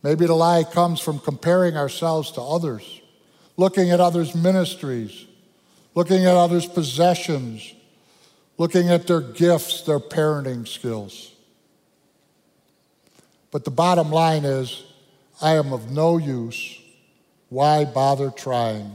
Maybe 0.03 0.25
the 0.25 0.33
lie 0.33 0.63
comes 0.63 0.99
from 0.99 1.19
comparing 1.19 1.75
ourselves 1.75 2.31
to 2.33 2.41
others, 2.41 3.01
looking 3.55 3.91
at 3.91 3.99
others' 3.99 4.35
ministries, 4.35 5.25
looking 5.95 6.25
at 6.25 6.35
others' 6.35 6.65
possessions, 6.65 7.73
looking 8.57 8.89
at 8.89 9.07
their 9.07 9.21
gifts, 9.21 9.81
their 9.81 9.99
parenting 9.99 10.67
skills. 10.67 11.31
But 13.51 13.65
the 13.65 13.71
bottom 13.71 14.11
line 14.11 14.45
is 14.45 14.83
I 15.41 15.55
am 15.55 15.73
of 15.73 15.91
no 15.91 16.17
use. 16.17 16.79
Why 17.49 17.85
bother 17.85 18.29
trying? 18.29 18.93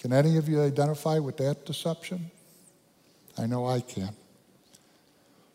Can 0.00 0.12
any 0.12 0.36
of 0.36 0.48
you 0.48 0.62
identify 0.62 1.18
with 1.18 1.36
that 1.38 1.66
deception? 1.66 2.30
I 3.36 3.46
know 3.46 3.66
I 3.66 3.80
can. 3.80 4.14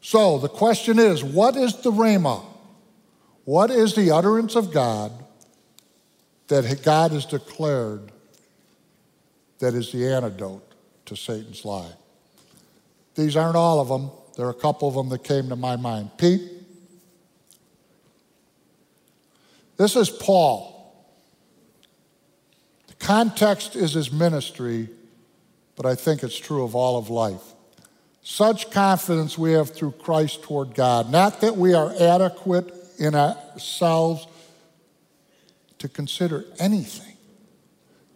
So 0.03 0.37
the 0.37 0.49
question 0.49 0.99
is 0.99 1.23
what 1.23 1.55
is 1.55 1.77
the 1.77 1.89
Rhema? 1.89 2.43
What 3.45 3.71
is 3.71 3.95
the 3.95 4.11
utterance 4.11 4.55
of 4.55 4.73
God 4.73 5.13
that 6.49 6.83
God 6.83 7.11
has 7.11 7.25
declared 7.25 8.11
that 9.59 9.73
is 9.73 9.93
the 9.93 10.05
antidote 10.05 10.75
to 11.05 11.15
Satan's 11.15 11.63
lie? 11.63 11.93
These 13.15 13.37
aren't 13.37 13.55
all 13.55 13.79
of 13.79 13.87
them. 13.87 14.11
There 14.35 14.45
are 14.45 14.51
a 14.51 14.53
couple 14.53 14.89
of 14.89 14.93
them 14.93 15.07
that 15.07 15.23
came 15.23 15.47
to 15.49 15.55
my 15.55 15.77
mind. 15.77 16.11
Pete? 16.17 16.51
This 19.77 19.95
is 19.95 20.09
Paul. 20.09 20.93
The 22.87 22.95
context 22.95 23.77
is 23.77 23.93
his 23.93 24.11
ministry, 24.11 24.89
but 25.77 25.85
I 25.85 25.95
think 25.95 26.23
it's 26.23 26.37
true 26.37 26.65
of 26.65 26.75
all 26.75 26.97
of 26.97 27.09
life. 27.09 27.52
Such 28.23 28.71
confidence 28.71 29.37
we 29.37 29.51
have 29.51 29.71
through 29.71 29.91
Christ 29.91 30.43
toward 30.43 30.73
God, 30.73 31.11
not 31.11 31.41
that 31.41 31.57
we 31.57 31.73
are 31.73 31.93
adequate 31.99 32.73
in 32.97 33.15
ourselves 33.15 34.25
to 35.79 35.89
consider 35.89 36.45
anything 36.57 37.17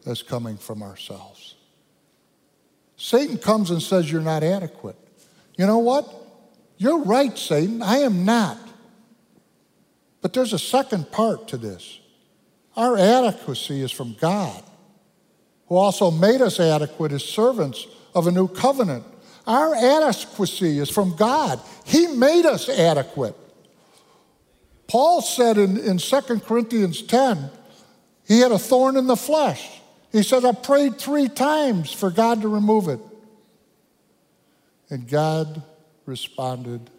as 0.05 0.23
coming 0.23 0.57
from 0.57 0.81
ourselves. 0.81 1.55
Satan 2.95 3.37
comes 3.37 3.69
and 3.69 3.81
says, 3.81 4.09
You're 4.09 4.21
not 4.21 4.43
adequate. 4.43 4.95
You 5.57 5.67
know 5.67 5.79
what? 5.79 6.11
You're 6.77 6.99
right, 6.99 7.37
Satan. 7.37 7.81
I 7.81 7.97
am 7.97 8.23
not. 8.23 8.57
But 10.21 10.31
there's 10.33 10.53
a 10.53 10.59
second 10.59 11.11
part 11.11 11.49
to 11.49 11.57
this. 11.57 11.99
Our 12.77 12.97
adequacy 12.97 13.81
is 13.81 13.91
from 13.91 14.15
God, 14.19 14.63
who 15.67 15.75
also 15.75 16.11
made 16.11 16.41
us 16.41 16.59
adequate 16.59 17.11
as 17.11 17.23
servants 17.23 17.85
of 18.15 18.27
a 18.27 18.31
new 18.31 18.47
covenant. 18.47 19.03
Our 19.47 19.73
adequacy 19.73 20.77
is 20.77 20.89
from 20.89 21.15
God. 21.15 21.61
He 21.85 22.07
made 22.07 22.45
us 22.45 22.67
adequate. 22.67 23.35
Paul 24.87 25.21
said 25.21 25.57
in, 25.57 25.77
in 25.77 25.97
2 25.97 26.21
Corinthians 26.41 27.01
10, 27.01 27.49
he 28.27 28.41
had 28.41 28.51
a 28.51 28.59
thorn 28.59 28.97
in 28.97 29.07
the 29.07 29.15
flesh. 29.15 29.79
He 30.11 30.21
said, 30.21 30.43
I 30.43 30.51
prayed 30.51 30.97
three 30.97 31.29
times 31.29 31.93
for 31.93 32.09
God 32.09 32.41
to 32.41 32.49
remove 32.49 32.89
it. 32.89 32.99
And 34.89 35.07
God 35.07 35.61
responded 36.05 36.89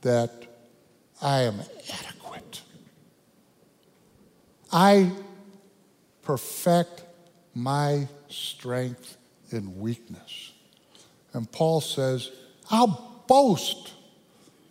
that 0.00 0.30
I 1.20 1.42
am 1.42 1.60
adequate. 1.92 2.62
I 4.72 5.12
perfect 6.22 7.04
my 7.54 8.08
strength 8.28 9.16
in 9.50 9.78
weakness. 9.78 10.53
And 11.34 11.50
Paul 11.50 11.80
says, 11.80 12.30
I'll 12.70 13.24
boast 13.26 13.92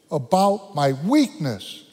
about 0.09 0.73
my 0.73 0.93
weakness, 0.93 1.83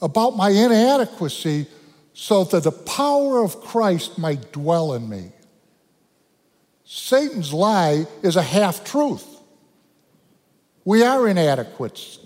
about 0.00 0.36
my 0.36 0.50
inadequacy, 0.50 1.66
so 2.12 2.44
that 2.44 2.64
the 2.64 2.72
power 2.72 3.42
of 3.42 3.60
Christ 3.60 4.18
might 4.18 4.52
dwell 4.52 4.92
in 4.94 5.08
me. 5.08 5.32
Satan's 6.84 7.52
lie 7.52 8.06
is 8.22 8.36
a 8.36 8.42
half 8.42 8.84
truth. 8.84 9.26
We 10.84 11.02
are 11.02 11.28
inadequate, 11.28 12.18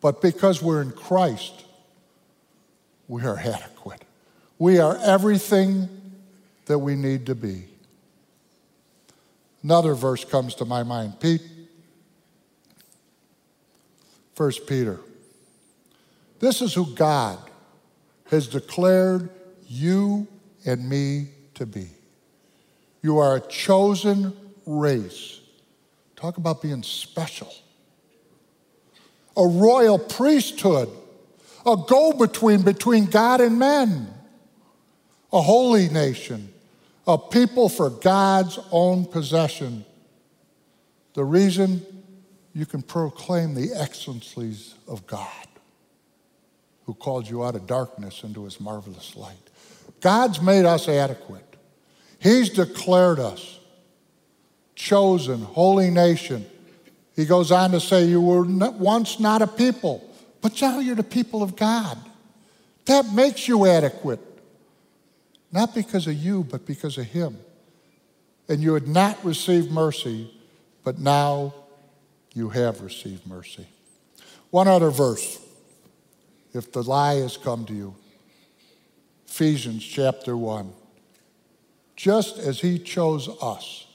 but 0.00 0.20
because 0.20 0.62
we're 0.62 0.82
in 0.82 0.90
Christ, 0.90 1.64
we 3.08 3.24
are 3.24 3.38
adequate. 3.38 4.02
We 4.58 4.78
are 4.78 4.96
everything 4.98 5.88
that 6.66 6.78
we 6.78 6.94
need 6.94 7.26
to 7.26 7.34
be. 7.34 7.71
Another 9.62 9.94
verse 9.94 10.24
comes 10.24 10.54
to 10.56 10.64
my 10.64 10.82
mind. 10.82 11.20
Pete, 11.20 11.42
1 14.36 14.52
Peter. 14.66 15.00
This 16.40 16.60
is 16.60 16.74
who 16.74 16.92
God 16.94 17.38
has 18.30 18.48
declared 18.48 19.30
you 19.68 20.26
and 20.66 20.88
me 20.88 21.28
to 21.54 21.66
be. 21.66 21.88
You 23.02 23.18
are 23.18 23.36
a 23.36 23.40
chosen 23.40 24.32
race. 24.66 25.40
Talk 26.16 26.38
about 26.38 26.62
being 26.62 26.82
special. 26.82 27.52
A 29.36 29.46
royal 29.46 29.98
priesthood, 29.98 30.88
a 31.64 31.76
go 31.76 32.12
between 32.12 32.62
between 32.62 33.06
God 33.06 33.40
and 33.40 33.58
men, 33.58 34.12
a 35.32 35.40
holy 35.40 35.88
nation, 35.88 36.52
a 37.06 37.18
people 37.18 37.68
for 37.68 37.90
God's 37.90 38.58
own 38.70 39.04
possession. 39.04 39.84
The 41.14 41.24
reason 41.24 41.84
you 42.54 42.66
can 42.66 42.82
proclaim 42.82 43.54
the 43.54 43.72
excellencies 43.74 44.74
of 44.86 45.06
God 45.06 45.46
who 46.84 46.94
called 46.94 47.28
you 47.28 47.44
out 47.44 47.54
of 47.54 47.66
darkness 47.66 48.22
into 48.24 48.44
his 48.44 48.60
marvelous 48.60 49.16
light. 49.16 49.36
God's 50.00 50.40
made 50.40 50.64
us 50.64 50.88
adequate. 50.88 51.56
He's 52.18 52.50
declared 52.50 53.18
us 53.18 53.60
chosen, 54.74 55.42
holy 55.42 55.90
nation. 55.90 56.44
He 57.14 57.24
goes 57.24 57.52
on 57.52 57.70
to 57.72 57.80
say, 57.80 58.04
You 58.04 58.20
were 58.20 58.42
once 58.42 59.20
not 59.20 59.42
a 59.42 59.46
people, 59.46 60.08
but 60.40 60.60
now 60.60 60.80
you're 60.80 60.96
the 60.96 61.02
people 61.02 61.42
of 61.42 61.56
God. 61.56 61.98
That 62.86 63.12
makes 63.12 63.46
you 63.46 63.66
adequate. 63.66 64.20
Not 65.52 65.74
because 65.74 66.06
of 66.06 66.14
you, 66.14 66.44
but 66.44 66.66
because 66.66 66.98
of 66.98 67.04
Him. 67.04 67.38
And 68.48 68.60
you 68.60 68.74
had 68.74 68.88
not 68.88 69.22
received 69.24 69.70
mercy, 69.70 70.32
but 70.82 70.98
now 70.98 71.54
you 72.34 72.48
have 72.48 72.80
received 72.80 73.26
mercy. 73.26 73.66
One 74.50 74.66
other 74.66 74.90
verse 74.90 75.38
if 76.52 76.72
the 76.72 76.82
lie 76.82 77.14
has 77.14 77.36
come 77.36 77.64
to 77.66 77.72
you. 77.72 77.94
Ephesians 79.26 79.84
chapter 79.84 80.36
1. 80.36 80.72
Just 81.96 82.38
as 82.38 82.60
he 82.60 82.78
chose 82.78 83.28
us, 83.40 83.86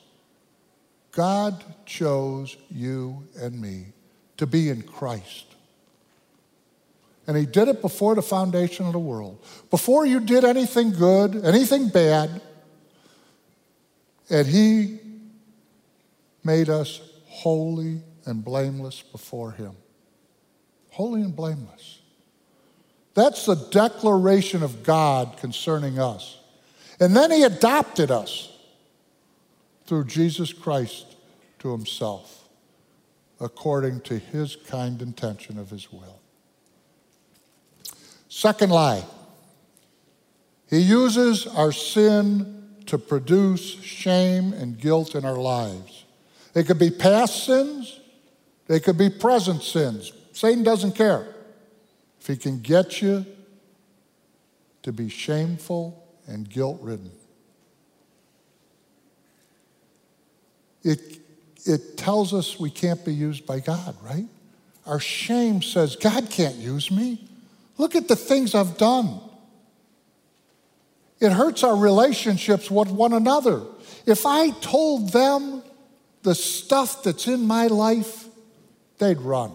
God 1.12 1.64
chose 1.86 2.58
you 2.70 3.28
and 3.40 3.60
me 3.60 3.88
to 4.38 4.48
be 4.48 4.70
in 4.70 4.82
Christ. 4.82 5.47
And 7.28 7.36
he 7.36 7.46
did 7.46 7.68
it 7.68 7.82
before 7.82 8.16
the 8.16 8.22
foundation 8.22 8.88
of 8.88 8.94
the 8.94 9.00
world. 9.00 9.44
Before 9.70 10.06
you 10.06 10.22
did 10.22 10.46
anything 10.46 10.92
good, 10.92 11.46
anything 11.46 11.90
bad, 11.90 12.42
and 14.30 14.48
he 14.48 15.00
made 16.44 16.70
us 16.70 17.02
holy 17.26 18.02
and 18.26 18.44
blameless 18.44 19.02
before 19.02 19.52
him. 19.52 19.74
Holy 20.90 21.22
and 21.22 21.36
blameless. 21.36 22.00
That's 23.14 23.46
the 23.46 23.56
declaration 23.56 24.64
of 24.64 24.84
God 24.84 25.38
concerning 25.38 26.00
us. 26.00 26.40
And 27.00 27.16
then 27.16 27.32
he 27.32 27.44
adopted 27.44 28.10
us 28.10 28.54
through 29.86 30.06
Jesus 30.06 30.54
Christ 30.54 31.16
to 31.60 31.72
himself, 31.72 32.48
according 33.40 34.02
to 34.02 34.18
his 34.18 34.56
kind 34.56 35.02
intention 35.02 35.58
of 35.58 35.70
his 35.70 35.92
will. 35.92 36.20
Second 38.38 38.70
lie 38.70 39.04
he 40.70 40.78
uses 40.78 41.48
our 41.48 41.72
sin 41.72 42.76
to 42.86 43.00
produce 43.00 43.82
shame 43.82 44.54
and 44.54 44.80
guilt 44.80 45.16
in 45.16 45.26
our 45.26 45.38
lives. 45.38 46.06
They 46.54 46.64
could 46.64 46.78
be 46.78 46.92
past 46.92 47.46
sins, 47.46 48.00
they 48.68 48.80
could 48.80 48.96
be 48.96 49.10
present 49.10 49.64
sins. 49.64 50.14
Satan 50.34 50.62
doesn't 50.62 50.92
care. 50.92 51.34
If 52.22 52.28
he 52.28 52.38
can 52.38 52.60
get 52.60 53.02
you 53.02 53.26
to 54.84 54.94
be 54.94 55.10
shameful 55.10 56.08
and 56.28 56.48
guilt 56.48 56.78
ridden, 56.84 57.10
it, 60.84 61.00
it 61.66 61.98
tells 61.98 62.36
us 62.36 62.60
we 62.60 62.70
can't 62.70 63.04
be 63.04 63.16
used 63.16 63.48
by 63.48 63.62
God, 63.62 63.96
right? 64.04 64.28
Our 64.86 65.00
shame 65.00 65.64
says, 65.64 65.96
God 65.96 66.30
can't 66.30 66.58
use 66.58 66.92
me. 66.92 67.27
Look 67.78 67.96
at 67.96 68.08
the 68.08 68.16
things 68.16 68.56
I've 68.56 68.78
done. 68.78 69.20
It 71.20 71.32
hurts 71.32 71.64
our 71.64 71.76
relationships 71.76 72.70
with 72.70 72.90
one 72.90 73.14
another. 73.14 73.64
If 74.06 74.26
I 74.26 74.52
told 74.52 75.12
them 75.12 75.64
the 76.24 76.36
stuff 76.36 77.04
that's 77.04 77.28
in 77.28 77.46
my 77.46 77.68
life, 77.68 78.26
they'd 79.00 79.20
run. 79.20 79.52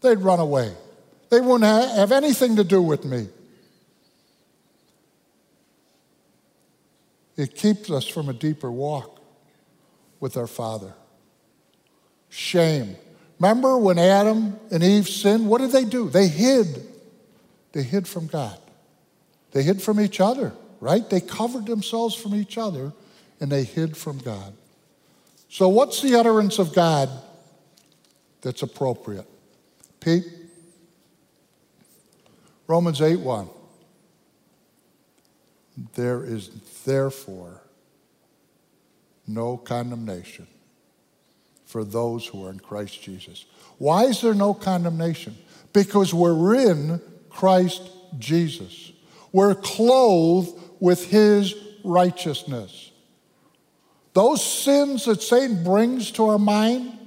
They'd 0.00 0.18
run 0.18 0.40
away. 0.40 0.72
They 1.30 1.40
wouldn't 1.40 1.64
have 1.64 2.12
anything 2.12 2.56
to 2.56 2.64
do 2.64 2.80
with 2.80 3.04
me. 3.04 3.28
It 7.36 7.54
keeps 7.54 7.90
us 7.90 8.06
from 8.08 8.28
a 8.28 8.32
deeper 8.32 8.70
walk 8.70 9.20
with 10.18 10.36
our 10.36 10.48
Father. 10.48 10.92
Shame. 12.30 12.96
Remember 13.38 13.78
when 13.78 13.98
Adam 13.98 14.58
and 14.72 14.82
Eve 14.82 15.08
sinned? 15.08 15.48
What 15.48 15.60
did 15.60 15.70
they 15.70 15.84
do? 15.84 16.08
They 16.08 16.26
hid. 16.26 16.87
They 17.78 17.84
hid 17.84 18.08
from 18.08 18.26
God. 18.26 18.58
They 19.52 19.62
hid 19.62 19.80
from 19.80 20.00
each 20.00 20.20
other, 20.20 20.52
right? 20.80 21.08
They 21.08 21.20
covered 21.20 21.66
themselves 21.66 22.12
from 22.12 22.34
each 22.34 22.58
other 22.58 22.92
and 23.38 23.52
they 23.52 23.62
hid 23.62 23.96
from 23.96 24.18
God. 24.18 24.52
So, 25.48 25.68
what's 25.68 26.02
the 26.02 26.18
utterance 26.18 26.58
of 26.58 26.74
God 26.74 27.08
that's 28.40 28.62
appropriate? 28.62 29.28
Pete? 30.00 30.24
Romans 32.66 33.00
8 33.00 33.20
1. 33.20 33.48
There 35.94 36.24
is 36.24 36.48
therefore 36.84 37.62
no 39.24 39.56
condemnation 39.56 40.48
for 41.64 41.84
those 41.84 42.26
who 42.26 42.44
are 42.44 42.50
in 42.50 42.58
Christ 42.58 43.00
Jesus. 43.00 43.44
Why 43.78 44.06
is 44.06 44.20
there 44.20 44.34
no 44.34 44.52
condemnation? 44.52 45.38
Because 45.72 46.12
we're 46.12 46.56
in 46.56 47.00
Christ 47.38 47.82
Jesus. 48.18 48.90
We're 49.30 49.54
clothed 49.54 50.60
with 50.80 51.04
his 51.04 51.54
righteousness. 51.84 52.90
Those 54.12 54.44
sins 54.44 55.04
that 55.04 55.22
Satan 55.22 55.62
brings 55.62 56.10
to 56.12 56.26
our 56.26 56.38
mind, 56.40 56.98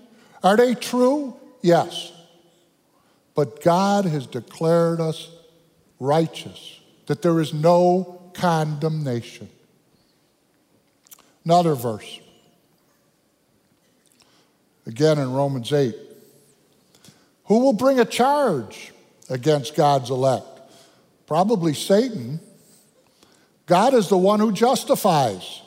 are 0.41 0.55
they 0.55 0.73
true? 0.73 1.35
Yes. 1.61 2.13
But 3.35 3.61
God 3.61 4.05
has 4.05 4.25
declared 4.25 5.01
us 5.01 5.29
righteous, 5.99 6.79
that 7.07 7.21
there 7.21 7.41
is 7.41 7.53
no 7.53 8.31
condemnation. 8.33 9.49
Another 11.43 11.75
verse. 11.75 12.21
Again 14.85 15.17
in 15.17 15.33
Romans 15.33 15.73
8. 15.73 15.93
Who 17.47 17.59
will 17.59 17.73
bring 17.73 17.99
a 17.99 18.05
charge 18.05 18.93
against 19.31 19.75
God's 19.75 20.11
elect? 20.11 20.45
Probably 21.25 21.73
Satan. 21.73 22.39
God 23.65 23.93
is 23.93 24.09
the 24.09 24.17
one 24.17 24.39
who 24.39 24.51
justifies, 24.51 25.61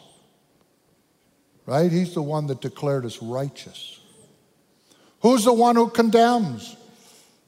right? 1.66 1.90
He's 1.90 2.14
the 2.14 2.22
one 2.22 2.46
that 2.48 2.60
declared 2.60 3.06
us 3.06 3.22
righteous. 3.22 3.98
Who's 5.20 5.44
the 5.44 5.54
one 5.54 5.74
who 5.74 5.88
condemns? 5.88 6.76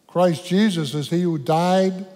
Christ 0.07 0.47
Jesus 0.47 0.95
is 0.95 1.11
he 1.11 1.21
who 1.21 1.37
died, 1.37 2.07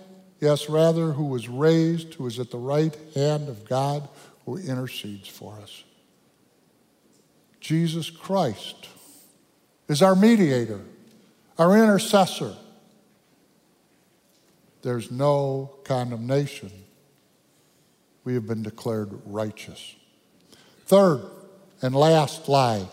yes, 0.41 0.71
rather, 0.71 1.13
who 1.13 1.27
was 1.27 1.49
raised, 1.49 2.15
who 2.15 2.27
is 2.27 2.39
at 2.39 2.51
the 2.51 2.57
right 2.57 2.97
hand 3.15 3.51
of 3.51 3.69
God, 3.69 4.09
who 4.47 4.57
intercedes 4.57 5.29
for 5.29 5.55
us. 5.63 5.85
Jesus 7.61 8.09
Christ 8.09 8.89
is 9.87 10.01
our 10.01 10.17
mediator, 10.17 10.81
our 11.59 11.77
intercessor. 11.77 12.57
There's 14.83 15.11
no 15.11 15.77
condemnation. 15.85 16.71
We 18.25 18.35
have 18.35 18.47
been 18.47 18.63
declared 18.63 19.11
righteous. 19.27 19.97
Third 20.87 21.23
and 21.83 21.95
last 21.95 22.49
lie 22.49 22.87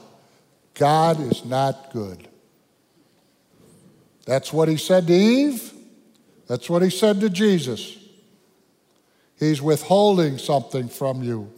God 0.74 1.20
is 1.20 1.44
not 1.44 1.92
good. 1.92 2.28
That's 4.26 4.54
what 4.54 4.68
he 4.68 4.78
said 4.78 5.08
to 5.08 5.14
Eve. 5.14 5.74
That's 6.48 6.70
what 6.70 6.82
he 6.82 6.90
said 6.90 7.20
to 7.22 7.30
Jesus. 7.30 7.98
He's 9.40 9.62
withholding 9.62 10.38
something 10.38 10.90
from 10.90 11.24
you. 11.24 11.52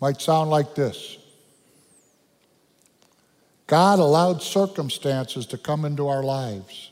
Might 0.00 0.20
sound 0.20 0.50
like 0.50 0.74
this 0.74 1.18
God 3.66 3.98
allowed 3.98 4.42
circumstances 4.42 5.46
to 5.46 5.58
come 5.58 5.84
into 5.84 6.08
our 6.08 6.22
lives 6.22 6.90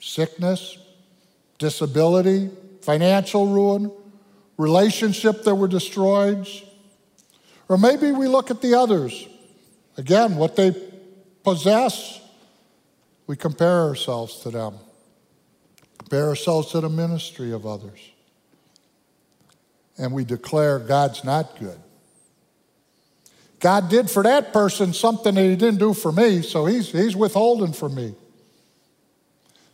sickness, 0.00 0.78
disability, 1.58 2.50
financial 2.82 3.46
ruin, 3.46 3.92
relationship 4.56 5.44
that 5.44 5.54
were 5.54 5.68
destroyed. 5.68 6.48
Or 7.68 7.78
maybe 7.78 8.10
we 8.10 8.26
look 8.26 8.50
at 8.50 8.60
the 8.60 8.74
others. 8.74 9.28
Again, 9.96 10.36
what 10.36 10.56
they 10.56 10.74
possess, 11.44 12.20
we 13.26 13.36
compare 13.36 13.82
ourselves 13.82 14.40
to 14.40 14.50
them, 14.50 14.74
compare 15.98 16.28
ourselves 16.28 16.72
to 16.72 16.80
the 16.80 16.88
ministry 16.88 17.52
of 17.52 17.66
others. 17.66 18.00
And 19.98 20.12
we 20.12 20.24
declare 20.24 20.78
God's 20.78 21.22
not 21.24 21.58
good. 21.58 21.78
God 23.60 23.90
did 23.90 24.10
for 24.10 24.22
that 24.22 24.54
person 24.54 24.94
something 24.94 25.34
that 25.34 25.42
he 25.42 25.54
didn't 25.54 25.78
do 25.78 25.92
for 25.92 26.10
me, 26.10 26.40
so 26.40 26.64
he's, 26.64 26.90
he's 26.90 27.14
withholding 27.14 27.74
from 27.74 27.94
me. 27.94 28.14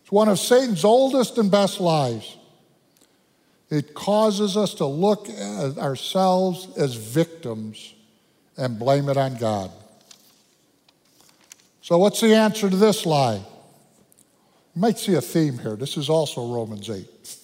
It's 0.07 0.13
one 0.13 0.29
of 0.29 0.39
Satan's 0.39 0.85
oldest 0.85 1.37
and 1.37 1.51
best 1.51 1.81
lies. 1.81 2.37
It 3.71 3.93
causes 3.93 4.57
us 4.57 4.75
to 4.75 4.87
look 4.87 5.29
at 5.29 5.79
ourselves 5.79 6.69
as 6.77 6.95
victims 6.95 7.93
and 8.57 8.79
blame 8.79 9.09
it 9.09 9.17
on 9.17 9.35
God. 9.35 9.73
So, 11.83 11.99
what's 11.99 12.21
the 12.21 12.37
answer 12.37 12.71
to 12.71 12.77
this 12.77 13.05
lie? 13.05 13.45
You 14.77 14.81
might 14.81 14.97
see 14.97 15.15
a 15.15 15.21
theme 15.21 15.59
here. 15.59 15.75
This 15.75 15.97
is 15.97 16.09
also 16.09 16.55
Romans 16.55 16.89
8. 16.89 17.37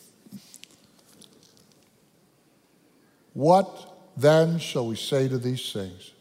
What 3.33 4.13
then 4.17 4.61
shall 4.61 4.87
we 4.87 4.95
say 4.95 5.27
to 5.27 5.37
these 5.37 5.73
things? 5.73 6.13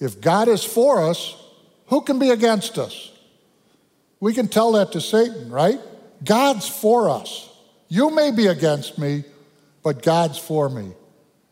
If 0.00 0.20
God 0.20 0.48
is 0.48 0.64
for 0.64 1.02
us, 1.02 1.34
who 1.86 2.02
can 2.02 2.18
be 2.18 2.28
against 2.28 2.76
us? 2.76 3.10
We 4.20 4.34
can 4.34 4.48
tell 4.48 4.72
that 4.72 4.92
to 4.92 5.00
Satan, 5.00 5.50
right? 5.50 5.80
God's 6.24 6.68
for 6.68 7.08
us. 7.08 7.48
You 7.88 8.10
may 8.10 8.30
be 8.30 8.46
against 8.46 8.98
me, 8.98 9.24
but 9.82 10.02
God's 10.02 10.38
for 10.38 10.68
me. 10.68 10.92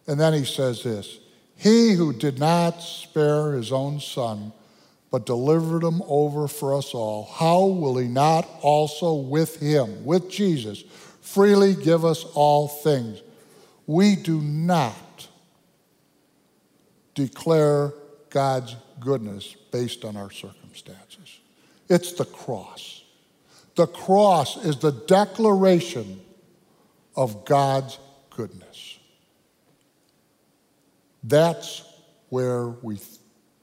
And 0.07 0.21
then 0.21 0.33
he 0.33 0.45
says 0.45 0.83
this 0.83 1.19
He 1.57 1.95
who 1.95 2.13
did 2.13 2.39
not 2.39 2.83
spare 2.83 3.53
his 3.53 3.73
own 3.73 4.01
son, 4.01 4.53
but 5.11 5.27
delivered 5.27 5.83
him 5.83 6.03
over 6.07 6.47
for 6.47 6.75
us 6.75 6.93
all, 6.93 7.25
how 7.25 7.65
will 7.65 7.97
he 7.97 8.07
not 8.07 8.47
also 8.61 9.15
with 9.15 9.57
him, 9.57 10.05
with 10.05 10.31
Jesus, 10.31 10.85
freely 11.23 11.75
give 11.75 12.05
us 12.05 12.25
all 12.35 12.69
things? 12.69 13.23
We 13.87 14.17
do 14.17 14.43
not 14.43 15.29
declare 17.15 17.95
God's 18.29 18.77
goodness 19.01 19.57
based 19.73 20.05
on 20.05 20.17
our 20.17 20.31
circumstances. 20.31 21.08
It's 21.89 22.13
the 22.13 22.25
cross. 22.25 23.03
The 23.77 23.87
cross 23.87 24.57
is 24.65 24.79
the 24.79 24.93
declaration 24.93 26.21
of 27.17 27.45
God's 27.45 27.99
goodness. 28.31 28.99
That's 31.23 31.83
where 32.29 32.69
we 32.69 32.99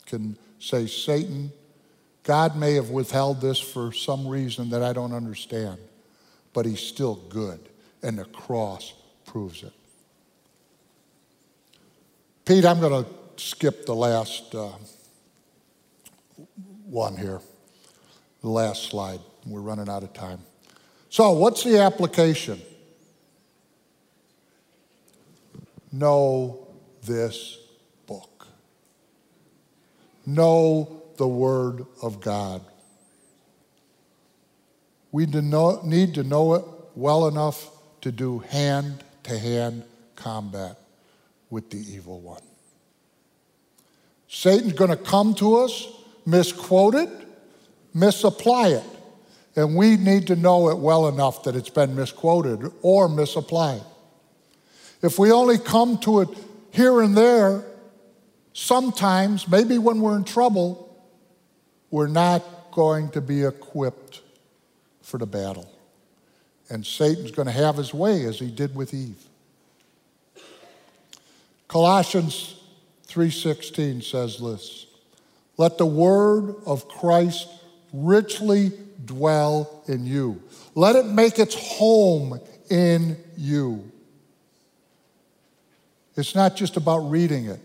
can 0.06 0.38
say, 0.60 0.88
Satan, 0.88 1.52
God 2.24 2.56
may 2.56 2.74
have 2.74 2.90
withheld 2.90 3.42
this 3.42 3.60
for 3.60 3.92
some 3.92 4.28
reason 4.28 4.70
that 4.72 4.82
I 4.82 4.94
don't 4.94 5.14
understand, 5.14 5.78
but 6.54 6.66
he's 6.66 6.80
still 6.80 7.16
good, 7.30 7.60
and 8.02 8.18
the 8.18 8.26
cross 8.26 8.94
proves 9.26 9.64
it. 9.64 9.74
Pete, 12.46 12.66
I'm 12.66 12.80
going 12.80 13.04
to 13.04 13.10
skip 13.38 13.86
the 13.86 13.96
last 13.96 14.54
uh, 14.56 14.70
one 16.86 17.18
here, 17.18 17.42
the 18.46 18.52
last 18.52 18.84
slide. 18.84 19.20
We're 19.48 19.60
running 19.60 19.90
out 19.90 20.04
of 20.04 20.14
time. 20.14 20.40
So, 21.10 21.32
what's 21.32 21.64
the 21.64 21.80
application? 21.80 22.62
Know 25.92 26.68
this 27.04 27.58
book. 28.06 28.48
know 30.28 31.02
the 31.18 31.28
Word 31.28 31.86
of 32.04 32.22
God. 32.22 32.62
We 35.12 35.26
need 35.26 36.14
to 36.16 36.24
know 36.24 36.54
it 36.54 36.66
well 36.96 37.28
enough 37.28 37.70
to 38.02 38.12
do 38.12 38.40
hand 38.40 39.04
to 39.24 39.40
hand 39.40 39.84
combat 40.16 40.78
with 41.50 41.72
the 41.72 41.80
evil 41.80 42.20
one. 42.20 42.42
Satan's 44.28 44.74
going 44.74 44.92
to 44.92 44.98
come 44.98 45.34
to 45.36 45.56
us, 45.58 45.88
misquote 46.26 46.96
it, 46.96 47.25
misapply 47.96 48.68
it. 48.68 48.84
And 49.56 49.76
we 49.76 49.96
need 49.96 50.28
to 50.28 50.36
know 50.36 50.70
it 50.70 50.78
well 50.78 51.08
enough 51.08 51.44
that 51.44 51.56
it's 51.56 51.70
been 51.70 51.96
misquoted 51.96 52.72
or 52.82 53.08
misapplied. 53.08 53.82
If 55.02 55.18
we 55.18 55.32
only 55.32 55.58
come 55.58 55.98
to 56.00 56.20
it 56.20 56.30
here 56.72 57.02
and 57.02 57.16
there, 57.16 57.64
sometimes, 58.54 59.48
maybe 59.48 59.78
when 59.78 60.02
we're 60.02 60.18
in 60.18 60.26
trouble, 60.26 60.82
we're 61.90 62.08
not 62.08 62.44
going 62.72 63.10
to 63.12 63.22
be 63.22 63.46
equipped 63.46 64.22
for 65.02 65.18
the 65.18 65.26
battle. 65.26 65.72
And 66.70 66.86
Satan's 66.86 67.32
going 67.32 67.46
to 67.46 67.54
have 67.54 67.78
his 67.78 67.94
way 67.94 68.26
as 68.26 68.40
he 68.40 68.52
did 68.52 68.76
with 68.76 68.94
Eve. 68.94 69.24
Colossians 71.70 72.56
3:16 73.08 74.02
says 74.02 74.40
this, 74.40 74.88
"Let 75.58 75.78
the 75.78 75.86
word 75.86 76.56
of 76.66 76.88
Christ 76.88 77.48
richly 78.04 78.72
dwell 79.04 79.84
in 79.88 80.06
you. 80.06 80.42
Let 80.74 80.96
it 80.96 81.06
make 81.06 81.40
its 81.40 81.56
home 81.56 82.40
in 82.70 83.18
you." 83.38 83.92
It's 86.16 86.36
not 86.36 86.56
just 86.56 86.78
about 86.78 87.00
reading 87.10 87.46
it. 87.46 87.62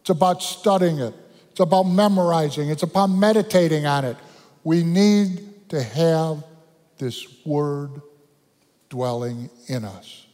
It's 0.00 0.10
about 0.10 0.42
studying 0.42 0.98
it. 0.98 1.14
It's 1.50 1.60
about 1.60 1.84
memorizing. 1.84 2.70
It's 2.70 2.82
about 2.82 3.08
meditating 3.08 3.86
on 3.86 4.04
it. 4.04 4.16
We 4.64 4.82
need 4.82 5.68
to 5.70 5.82
have 5.82 6.44
this 6.98 7.26
word 7.44 8.02
dwelling 8.88 9.50
in 9.66 9.84
us. 9.84 10.26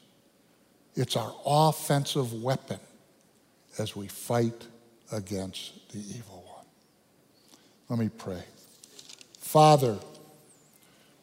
It's 0.94 1.16
our 1.16 1.34
offensive 1.44 2.42
weapon 2.42 2.78
as 3.78 3.96
we 3.96 4.06
fight 4.06 4.66
against 5.10 5.72
the 5.90 5.98
evil 5.98 6.44
one. 6.46 6.66
Let 7.88 7.98
me 7.98 8.08
pray. 8.08 8.42
Father, 9.54 9.96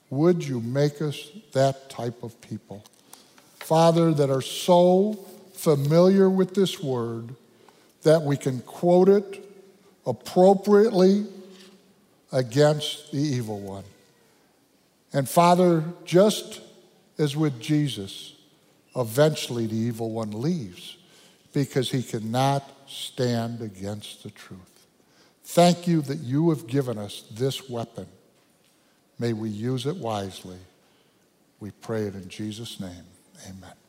would 0.10 0.42
you 0.42 0.62
make 0.62 1.02
us 1.02 1.28
that 1.52 1.90
type 1.90 2.24
of 2.24 2.40
people? 2.40 2.82
Father, 3.56 4.14
that 4.14 4.30
are 4.30 4.42
so 4.42 5.20
familiar 5.54 6.30
with 6.30 6.54
this 6.54 6.82
word 6.82 7.36
that 8.04 8.22
we 8.22 8.38
can 8.38 8.62
quote 8.62 9.10
it 9.10 9.46
appropriately 10.06 11.26
against 12.32 13.12
the 13.12 13.18
evil 13.18 13.60
one. 13.60 13.84
And 15.12 15.28
Father, 15.28 15.84
just 16.06 16.62
as 17.18 17.36
with 17.36 17.60
Jesus, 17.60 18.36
eventually 18.96 19.68
the 19.68 19.76
evil 19.76 20.10
one 20.10 20.32
leaves 20.42 20.96
because 21.52 21.92
he 21.92 22.02
cannot 22.02 22.64
stand 22.88 23.62
against 23.62 24.24
the 24.24 24.30
truth. 24.30 24.88
Thank 25.44 25.86
you 25.86 26.02
that 26.04 26.20
you 26.20 26.50
have 26.52 26.66
given 26.66 26.98
us 26.98 27.26
this 27.30 27.70
weapon. 27.70 28.08
May 29.22 29.34
we 29.34 29.50
use 29.50 29.86
it 29.86 29.98
wisely. 29.98 30.58
We 31.60 31.70
pray 31.70 32.08
it 32.08 32.16
in 32.16 32.28
Jesus' 32.28 32.80
name. 32.80 33.06
Amen. 33.48 33.81